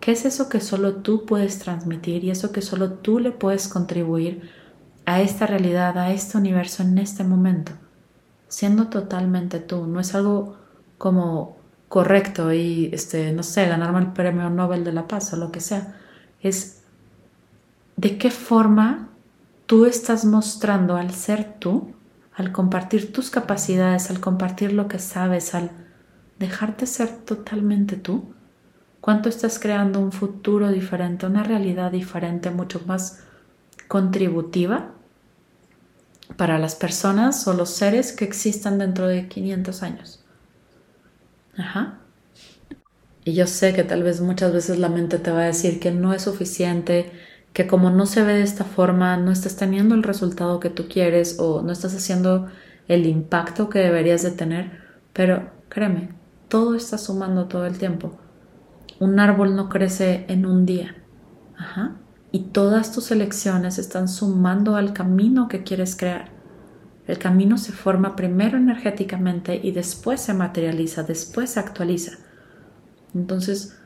¿qué 0.00 0.12
es 0.12 0.24
eso 0.24 0.48
que 0.48 0.60
solo 0.60 0.96
tú 0.96 1.26
puedes 1.26 1.58
transmitir 1.58 2.24
y 2.24 2.30
eso 2.30 2.52
que 2.52 2.62
solo 2.62 2.92
tú 2.92 3.18
le 3.18 3.32
puedes 3.32 3.68
contribuir 3.68 4.50
a 5.06 5.20
esta 5.20 5.46
realidad, 5.46 5.98
a 5.98 6.12
este 6.12 6.38
universo 6.38 6.82
en 6.82 6.98
este 6.98 7.24
momento? 7.24 7.72
Siendo 8.48 8.88
totalmente 8.88 9.60
tú, 9.60 9.86
no 9.86 10.00
es 10.00 10.14
algo 10.14 10.56
como 10.96 11.56
correcto 11.88 12.52
y, 12.52 12.90
este, 12.92 13.32
no 13.32 13.42
sé, 13.42 13.66
ganarme 13.66 14.00
el 14.00 14.12
premio 14.12 14.50
Nobel 14.50 14.84
de 14.84 14.92
la 14.92 15.08
Paz 15.08 15.32
o 15.32 15.36
lo 15.36 15.50
que 15.50 15.60
sea. 15.60 15.96
Es 16.40 16.82
de 17.96 18.18
qué 18.18 18.30
forma 18.30 19.08
tú 19.66 19.86
estás 19.86 20.24
mostrando 20.24 20.96
al 20.96 21.12
ser 21.12 21.58
tú, 21.58 21.94
al 22.34 22.52
compartir 22.52 23.12
tus 23.12 23.30
capacidades, 23.30 24.10
al 24.10 24.20
compartir 24.20 24.72
lo 24.72 24.86
que 24.88 24.98
sabes, 24.98 25.54
al 25.54 25.70
dejarte 26.38 26.86
ser 26.86 27.08
totalmente 27.08 27.96
tú, 27.96 28.32
cuánto 29.08 29.30
estás 29.30 29.58
creando 29.58 30.00
un 30.00 30.12
futuro 30.12 30.70
diferente, 30.70 31.24
una 31.24 31.42
realidad 31.42 31.90
diferente, 31.90 32.50
mucho 32.50 32.82
más 32.84 33.20
contributiva 33.88 34.90
para 36.36 36.58
las 36.58 36.74
personas 36.74 37.48
o 37.48 37.54
los 37.54 37.70
seres 37.70 38.12
que 38.12 38.26
existan 38.26 38.76
dentro 38.76 39.08
de 39.08 39.26
500 39.26 39.82
años. 39.82 40.22
Ajá. 41.56 42.00
Y 43.24 43.32
yo 43.32 43.46
sé 43.46 43.72
que 43.72 43.82
tal 43.82 44.02
vez 44.02 44.20
muchas 44.20 44.52
veces 44.52 44.78
la 44.78 44.90
mente 44.90 45.18
te 45.18 45.30
va 45.30 45.40
a 45.40 45.46
decir 45.46 45.80
que 45.80 45.90
no 45.90 46.12
es 46.12 46.20
suficiente, 46.20 47.10
que 47.54 47.66
como 47.66 47.88
no 47.88 48.04
se 48.04 48.22
ve 48.22 48.34
de 48.34 48.42
esta 48.42 48.64
forma, 48.64 49.16
no 49.16 49.32
estás 49.32 49.56
teniendo 49.56 49.94
el 49.94 50.02
resultado 50.02 50.60
que 50.60 50.68
tú 50.68 50.86
quieres 50.86 51.38
o 51.38 51.62
no 51.62 51.72
estás 51.72 51.94
haciendo 51.94 52.48
el 52.88 53.06
impacto 53.06 53.70
que 53.70 53.78
deberías 53.78 54.22
de 54.22 54.32
tener, 54.32 54.82
pero 55.14 55.50
créeme, 55.70 56.10
todo 56.50 56.74
está 56.74 56.98
sumando 56.98 57.46
todo 57.46 57.64
el 57.64 57.78
tiempo. 57.78 58.18
Un 59.00 59.20
árbol 59.20 59.54
no 59.54 59.68
crece 59.68 60.24
en 60.28 60.44
un 60.46 60.66
día. 60.66 60.96
Y 62.32 62.40
todas 62.50 62.92
tus 62.92 63.10
elecciones 63.10 63.78
están 63.78 64.08
sumando 64.08 64.76
al 64.76 64.92
camino 64.92 65.48
que 65.48 65.62
quieres 65.62 65.96
crear. 65.96 66.30
El 67.06 67.18
camino 67.18 67.56
se 67.56 67.72
forma 67.72 68.16
primero 68.16 68.58
energéticamente 68.58 69.58
y 69.62 69.70
después 69.70 70.20
se 70.20 70.34
materializa, 70.34 71.04
después 71.04 71.50
se 71.50 71.60
actualiza. 71.60 72.18
Entonces, 73.14 73.78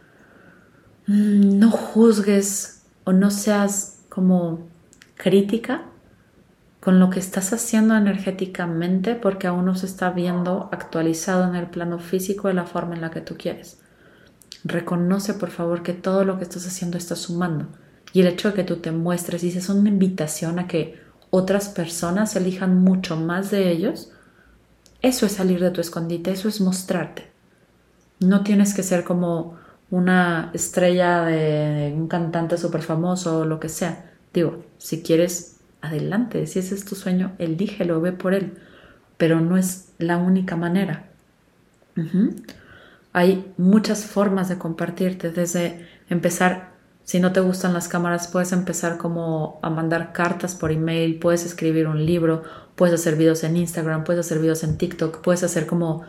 mm, 1.07 1.59
no 1.59 1.71
juzgues 1.71 2.85
o 3.05 3.13
no 3.13 3.31
seas 3.31 4.05
como 4.09 4.67
crítica 5.15 5.83
con 6.81 6.99
lo 6.99 7.11
que 7.11 7.21
estás 7.21 7.53
haciendo 7.53 7.95
energéticamente 7.95 9.15
porque 9.15 9.47
aún 9.47 9.67
no 9.67 9.77
se 9.77 9.87
está 9.87 10.11
viendo 10.11 10.69
actualizado 10.73 11.49
en 11.49 11.55
el 11.55 11.69
plano 11.69 12.01
físico 12.01 12.49
de 12.49 12.55
la 12.55 12.65
forma 12.65 12.97
en 12.97 13.03
la 13.03 13.11
que 13.13 13.21
tú 13.21 13.37
quieres. 13.39 13.82
Reconoce 14.65 15.35
por 15.35 15.51
favor 15.51 15.83
que 15.83 15.93
todo 15.93 16.25
lo 16.25 16.39
que 16.39 16.45
estás 16.45 16.67
haciendo 16.67 16.99
está 16.99 17.17
sumando 17.17 17.67
y 18.13 18.21
el 18.21 18.27
hecho 18.27 18.49
de 18.49 18.55
que 18.55 18.65
tú 18.65 18.77
te 18.77 18.93
muestres 18.93 19.43
y 19.43 19.49
es 19.49 19.69
una 19.69 19.89
invitación 19.89 20.59
a 20.59 20.67
que 20.67 21.01
otras 21.31 21.69
personas 21.69 22.37
elijan 22.37 22.79
mucho 22.79 23.17
más 23.17 23.51
de 23.51 23.71
ellos, 23.71 24.13
eso 25.01 25.25
es 25.25 25.33
salir 25.33 25.61
de 25.61 25.71
tu 25.71 25.81
escondite, 25.81 26.31
eso 26.31 26.49
es 26.49 26.61
mostrarte. 26.61 27.31
No 28.21 28.43
tienes 28.43 28.75
que 28.75 28.83
ser 28.83 29.03
como 29.03 29.57
una 29.91 30.51
estrella 30.53 31.23
de 31.25 31.93
un 31.97 32.07
cantante 32.07 32.59
súper 32.59 32.83
famoso 32.83 33.41
o 33.41 33.45
lo 33.47 33.59
que 33.59 33.69
sea. 33.69 34.13
Digo, 34.33 34.65
si 34.79 35.03
quieres, 35.03 35.57
adelante, 35.81 36.47
si 36.47 36.59
ese 36.59 36.75
es 36.75 36.85
tu 36.85 36.95
sueño, 36.95 37.33
elígelo, 37.39 38.01
ve 38.01 38.13
por 38.13 38.35
él, 38.35 38.59
pero 39.17 39.41
no 39.41 39.57
es 39.57 39.89
la 39.99 40.19
única 40.19 40.57
manera. 40.57 41.09
Hay 43.13 43.53
muchas 43.59 44.07
formas 44.07 44.49
de 44.49 44.59
compartirte, 44.59 45.31
desde 45.31 45.87
empezar 46.09 46.73
si 47.05 47.19
no 47.19 47.33
te 47.33 47.41
gustan 47.41 47.75
las 47.75 47.89
cámaras, 47.89 48.29
puedes 48.29 48.53
empezar 48.53 48.97
como 48.97 49.59
a 49.63 49.71
mandar 49.71 50.13
cartas 50.13 50.55
por 50.55 50.71
email, 50.71 51.19
puedes 51.19 51.45
escribir 51.45 51.89
un 51.89 52.07
libro, 52.07 52.45
puedes 52.77 52.95
hacer 52.95 53.17
videos 53.17 53.43
en 53.45 53.57
Instagram, 53.57 54.05
puedes 54.05 54.25
hacer 54.25 54.39
videos 54.39 54.63
en 54.63 54.79
TikTok, 54.79 55.21
puedes 55.21 55.43
hacer 55.43 55.67
como 55.67 56.05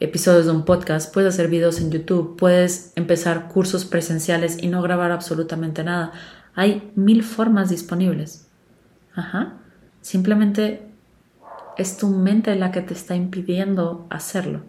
episodios 0.00 0.46
de 0.46 0.52
un 0.52 0.64
podcast, 0.64 1.12
puedes 1.12 1.34
hacer 1.34 1.48
videos 1.48 1.80
en 1.80 1.90
YouTube, 1.90 2.36
puedes 2.36 2.92
empezar 2.96 3.48
cursos 3.48 3.84
presenciales 3.84 4.62
y 4.62 4.68
no 4.68 4.80
grabar 4.80 5.12
absolutamente 5.12 5.84
nada. 5.84 6.12
Hay 6.54 6.90
mil 6.94 7.22
formas 7.22 7.68
disponibles. 7.68 8.48
Ajá. 9.14 9.58
Simplemente 10.00 10.90
es 11.76 11.98
tu 11.98 12.08
mente 12.08 12.54
la 12.56 12.72
que 12.72 12.80
te 12.80 12.94
está 12.94 13.16
impidiendo 13.16 14.06
hacerlo. 14.08 14.62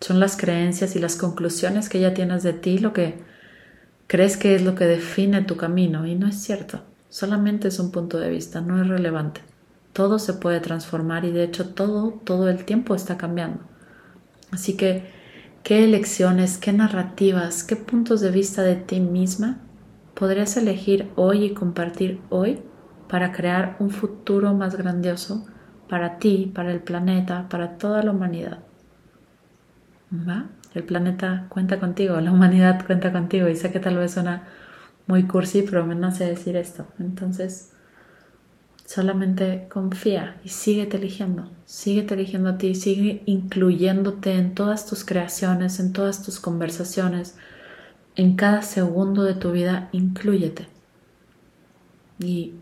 Son 0.00 0.20
las 0.20 0.36
creencias 0.36 0.96
y 0.96 0.98
las 0.98 1.16
conclusiones 1.16 1.88
que 1.88 2.00
ya 2.00 2.14
tienes 2.14 2.42
de 2.42 2.52
ti 2.52 2.78
lo 2.78 2.92
que 2.92 3.26
Crees 4.08 4.38
que 4.38 4.54
es 4.54 4.62
lo 4.62 4.74
que 4.74 4.86
define 4.86 5.42
tu 5.42 5.58
camino 5.58 6.06
y 6.06 6.14
no 6.14 6.26
es 6.26 6.36
cierto. 6.36 6.80
Solamente 7.10 7.68
es 7.68 7.78
un 7.78 7.92
punto 7.92 8.18
de 8.18 8.30
vista, 8.30 8.62
no 8.62 8.80
es 8.80 8.88
relevante. 8.88 9.42
Todo 9.92 10.18
se 10.18 10.32
puede 10.32 10.60
transformar 10.60 11.26
y 11.26 11.30
de 11.30 11.44
hecho 11.44 11.74
todo, 11.74 12.18
todo 12.24 12.48
el 12.48 12.64
tiempo 12.64 12.94
está 12.94 13.18
cambiando. 13.18 13.60
Así 14.50 14.78
que, 14.78 15.10
¿qué 15.62 15.84
elecciones, 15.84 16.56
qué 16.56 16.72
narrativas, 16.72 17.64
qué 17.64 17.76
puntos 17.76 18.22
de 18.22 18.30
vista 18.30 18.62
de 18.62 18.76
ti 18.76 18.98
misma 18.98 19.60
podrías 20.14 20.56
elegir 20.56 21.10
hoy 21.14 21.44
y 21.44 21.52
compartir 21.52 22.22
hoy 22.30 22.62
para 23.10 23.32
crear 23.32 23.76
un 23.78 23.90
futuro 23.90 24.54
más 24.54 24.74
grandioso 24.74 25.44
para 25.86 26.18
ti, 26.18 26.50
para 26.54 26.72
el 26.72 26.80
planeta, 26.80 27.46
para 27.50 27.76
toda 27.76 28.02
la 28.02 28.12
humanidad? 28.12 28.67
El 30.74 30.84
planeta 30.84 31.46
cuenta 31.48 31.80
contigo, 31.80 32.20
la 32.20 32.32
humanidad 32.32 32.84
cuenta 32.86 33.12
contigo 33.12 33.48
y 33.48 33.56
sé 33.56 33.72
que 33.72 33.80
tal 33.80 33.96
vez 33.96 34.12
suena 34.12 34.48
muy 35.06 35.24
cursi, 35.24 35.62
pero 35.62 35.86
me 35.86 35.94
nace 35.94 36.24
decir 36.24 36.56
esto. 36.56 36.86
Entonces, 36.98 37.72
Solamente 38.88 39.66
confía 39.68 40.40
y 40.42 40.48
síguete 40.48 40.96
eligiendo, 40.96 41.50
síguete 41.66 42.14
eligiendo 42.14 42.48
a 42.48 42.56
ti, 42.56 42.74
sigue 42.74 43.22
incluyéndote 43.26 44.32
en 44.32 44.54
todas 44.54 44.86
tus 44.86 45.04
creaciones, 45.04 45.78
en 45.78 45.92
todas 45.92 46.22
tus 46.22 46.40
conversaciones, 46.40 47.36
en 48.16 48.34
cada 48.34 48.62
segundo 48.62 49.24
de 49.24 49.34
tu 49.34 49.52
vida, 49.52 49.90
incluyete. 49.92 50.68
Y 52.18 52.54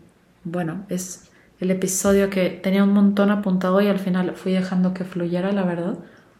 bueno, 0.43 0.85
es 0.89 1.29
el 1.61 1.71
episodio 1.71 2.29
que 2.29 2.49
tenía 2.49 2.83
un 2.83 2.91
montón 2.91 3.31
apuntado 3.31 3.79
y 3.79 3.87
al 3.87 3.99
final 3.99 4.35
fui 4.35 4.51
dejando 4.51 4.93
que 4.93 5.05
fluyera, 5.05 5.53
la 5.53 5.63
verdad, 5.63 5.97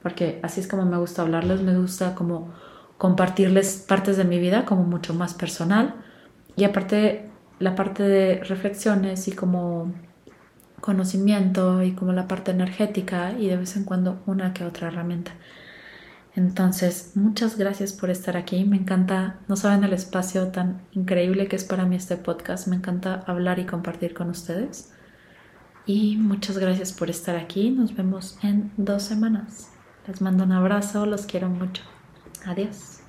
porque 0.07 0.39
así 0.41 0.61
es 0.61 0.69
como 0.69 0.85
me 0.85 0.97
gusta 0.97 1.21
hablarles, 1.21 1.61
me 1.63 1.77
gusta 1.77 2.15
como 2.15 2.53
compartirles 2.97 3.83
partes 3.85 4.15
de 4.15 4.23
mi 4.23 4.39
vida 4.39 4.63
como 4.63 4.83
mucho 4.83 5.13
más 5.13 5.33
personal 5.33 5.95
y 6.55 6.63
aparte 6.63 7.29
la 7.59 7.75
parte 7.75 8.03
de 8.03 8.41
reflexiones 8.45 9.27
y 9.27 9.33
como 9.33 9.93
conocimiento 10.79 11.83
y 11.83 11.91
como 11.91 12.13
la 12.13 12.25
parte 12.25 12.51
energética 12.51 13.33
y 13.33 13.49
de 13.49 13.57
vez 13.57 13.75
en 13.75 13.83
cuando 13.83 14.23
una 14.25 14.53
que 14.53 14.63
otra 14.63 14.87
herramienta. 14.87 15.33
Entonces, 16.33 17.11
muchas 17.15 17.57
gracias 17.57 17.91
por 17.91 18.09
estar 18.09 18.37
aquí. 18.37 18.63
Me 18.63 18.77
encanta, 18.77 19.41
no 19.49 19.57
saben 19.57 19.83
el 19.83 19.91
espacio 19.91 20.47
tan 20.53 20.83
increíble 20.93 21.49
que 21.49 21.57
es 21.57 21.65
para 21.65 21.85
mí 21.85 21.97
este 21.97 22.15
podcast. 22.15 22.69
Me 22.69 22.77
encanta 22.77 23.25
hablar 23.27 23.59
y 23.59 23.65
compartir 23.65 24.13
con 24.13 24.29
ustedes. 24.29 24.93
Y 25.85 26.15
muchas 26.15 26.57
gracias 26.59 26.93
por 26.93 27.09
estar 27.09 27.35
aquí. 27.35 27.71
Nos 27.71 27.93
vemos 27.93 28.39
en 28.41 28.71
dos 28.77 29.03
semanas. 29.03 29.71
Les 30.07 30.21
mando 30.21 30.45
un 30.45 30.53
abrazo, 30.53 31.05
los 31.05 31.25
quiero 31.25 31.49
mucho. 31.49 31.83
Adiós. 32.45 33.01